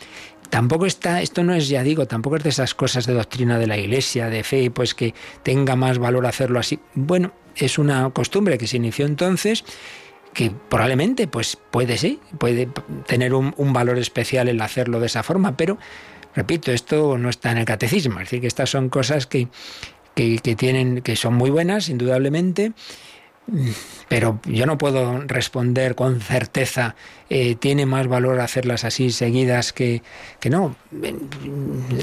[0.49, 3.68] Tampoco está, esto no es, ya digo, tampoco es de esas cosas de doctrina de
[3.68, 5.13] la Iglesia, de fe, pues que
[5.43, 6.80] tenga más valor hacerlo así.
[6.93, 9.65] Bueno, es una costumbre que se inició entonces
[10.38, 12.70] que probablemente pues puede sí, puede
[13.08, 15.80] tener un, valor especial el hacerlo de esa forma, pero
[16.36, 19.48] repito, esto no está en el catecismo, es decir, que estas son cosas que,
[20.14, 22.74] que, tienen, que son muy buenas, indudablemente,
[24.10, 26.96] pero yo no puedo responder con certeza,
[27.30, 30.02] eh, tiene más valor hacerlas así seguidas que,
[30.40, 30.76] que no.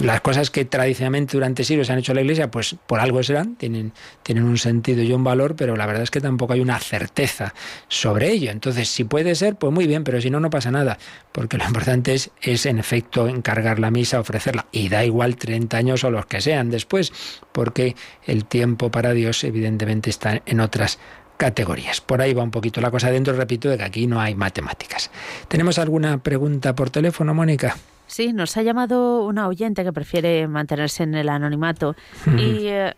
[0.02, 3.92] Las cosas que tradicionalmente durante siglos han hecho la Iglesia, pues por algo serán, tienen,
[4.22, 7.54] tienen un sentido y un valor, pero la verdad es que tampoco hay una certeza
[7.88, 8.50] sobre ello.
[8.50, 10.98] Entonces, si puede ser, pues muy bien, pero si no, no pasa nada,
[11.32, 15.76] porque lo importante es, es en efecto encargar la misa, ofrecerla, y da igual 30
[15.76, 17.12] años o los que sean después,
[17.52, 17.96] porque
[18.26, 20.98] el tiempo para Dios evidentemente está en otras
[21.36, 22.00] categorías.
[22.00, 25.10] Por ahí va un poquito la cosa dentro, repito, de que aquí no hay matemáticas.
[25.48, 27.76] ¿Tenemos alguna pregunta por teléfono, Mónica?
[28.06, 31.96] Sí, nos ha llamado una oyente que prefiere mantenerse en el anonimato
[32.36, 32.92] y eh,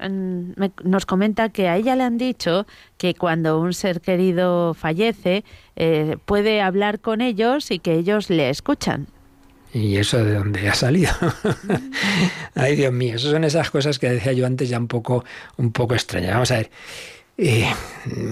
[0.84, 2.66] nos comenta que a ella le han dicho
[2.98, 5.44] que cuando un ser querido fallece
[5.76, 9.06] eh, puede hablar con ellos y que ellos le escuchan.
[9.72, 11.12] ¿Y eso de dónde ha salido?
[12.54, 15.24] Ay, Dios mío, esas son esas cosas que decía yo antes ya un poco,
[15.56, 16.32] un poco extrañas.
[16.32, 16.70] Vamos a ver.
[17.38, 17.66] Eh,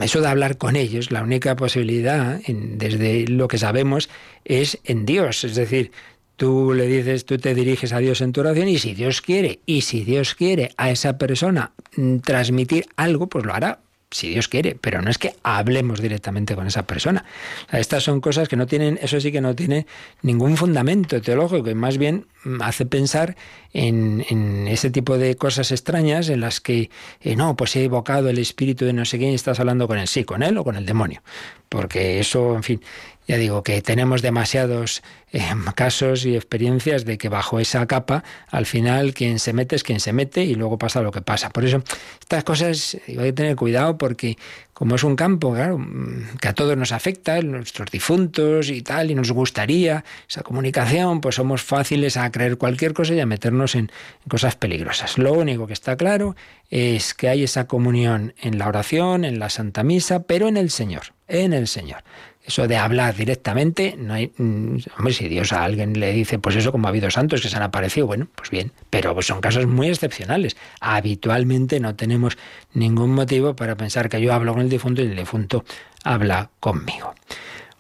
[0.01, 4.09] eso de hablar con ellos, la única posibilidad, desde lo que sabemos,
[4.45, 5.45] es en Dios.
[5.45, 5.93] Es decir,
[6.37, 9.61] tú le dices, tú te diriges a Dios en tu oración y si Dios quiere,
[9.67, 13.81] y si Dios quiere a esa persona mm, transmitir algo, pues lo hará
[14.15, 17.25] si Dios quiere, pero no es que hablemos directamente con esa persona.
[17.73, 19.89] estas son cosas que no tienen, eso sí que no tiene
[20.23, 23.35] ningún fundamento teológico, y más bien mm, hace pensar
[23.73, 26.91] en, ese tipo de cosas extrañas en las que,
[27.23, 29.99] eh, no, pues he evocado el espíritu de no sé quién y estás hablando con
[29.99, 31.21] él, sí, con él o con el demonio.
[31.69, 32.81] Porque eso, en fin,
[33.27, 35.03] ya digo que tenemos demasiados
[35.33, 35.43] eh,
[35.75, 39.99] casos y experiencias de que bajo esa capa, al final quien se mete es quien
[39.99, 41.51] se mete y luego pasa lo que pasa.
[41.51, 41.83] Por eso,
[42.21, 44.37] estas cosas hay que tener cuidado porque
[44.75, 49.15] como es un campo, mm, que a todos nos afecta, nuestros difuntos y tal, y
[49.15, 53.91] nos gustaría esa comunicación, pues somos fáciles a creer cualquier cosa y a meternos en,
[54.29, 55.17] cosas peligrosas.
[55.17, 56.37] Lo único que está claro
[56.71, 60.71] es que hay esa comunión en la oración, en la Santa Misa, pero en el
[60.71, 62.03] Señor, en el Señor
[62.47, 64.31] Eso de hablar directamente, no hay.
[64.37, 67.49] Mm, hombre, si Dios a alguien le dice, pues eso, como ha habido santos que
[67.49, 70.55] se han aparecido, bueno, pues bien, pero son casos muy excepcionales.
[70.81, 72.37] Habitualmente no tenemos
[72.75, 75.65] ningún motivo para pensar que yo hablo con el difunto y el difunto
[76.05, 77.15] habla conmigo.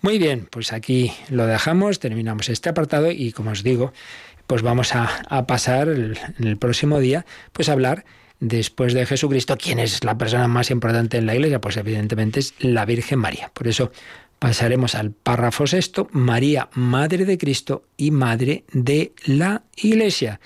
[0.01, 3.93] Muy bien, pues aquí lo dejamos, terminamos este apartado y como os digo,
[4.47, 8.05] pues vamos a, pasar en el próximo día, pues a hablar
[8.41, 11.61] después de Jesucristo, ¿quién es la persona más importante en la iglesia?
[11.61, 13.51] Pues evidentemente es la Virgen María.
[13.55, 13.91] Por eso
[14.45, 20.38] pasaremos al párrafo sexto, María, Madre de Cristo y Madre de la Iglesia.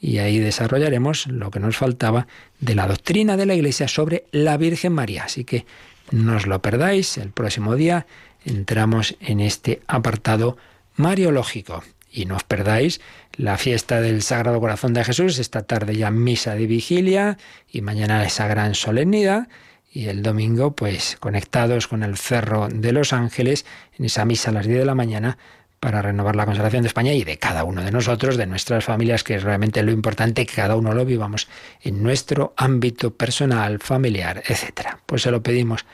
[0.00, 2.26] Y ahí desarrollaremos lo que nos faltaba
[2.60, 5.24] de la doctrina de la Iglesia sobre la Virgen María.
[5.24, 5.66] Así que
[6.10, 8.06] no os lo perdáis, el próximo día
[8.46, 10.56] entramos en este apartado
[10.96, 11.84] mariológico.
[12.10, 13.02] Y no os perdáis
[13.34, 17.36] la fiesta del Sagrado Corazón de Jesús, esta tarde ya misa de vigilia
[17.70, 19.48] y mañana esa gran solemnidad
[19.94, 23.64] y el domingo pues conectados con el Cerro de los Ángeles
[23.96, 25.38] en esa misa a las 10 de la mañana
[25.78, 29.22] para renovar la consagración de España y de cada uno de nosotros, de nuestras familias,
[29.22, 31.46] que es realmente lo importante que cada uno lo vivamos
[31.82, 34.96] en nuestro ámbito personal, familiar, etc.
[35.06, 35.84] Pues se lo pedimos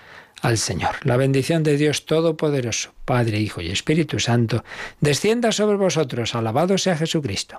[0.41, 0.95] al Señor.
[1.03, 4.65] La bendición de Dios Todopoderoso, Padre, Hijo y Espíritu Santo,
[5.01, 6.35] descienda sobre vosotros.
[6.35, 7.59] Alabado sea Jesucristo.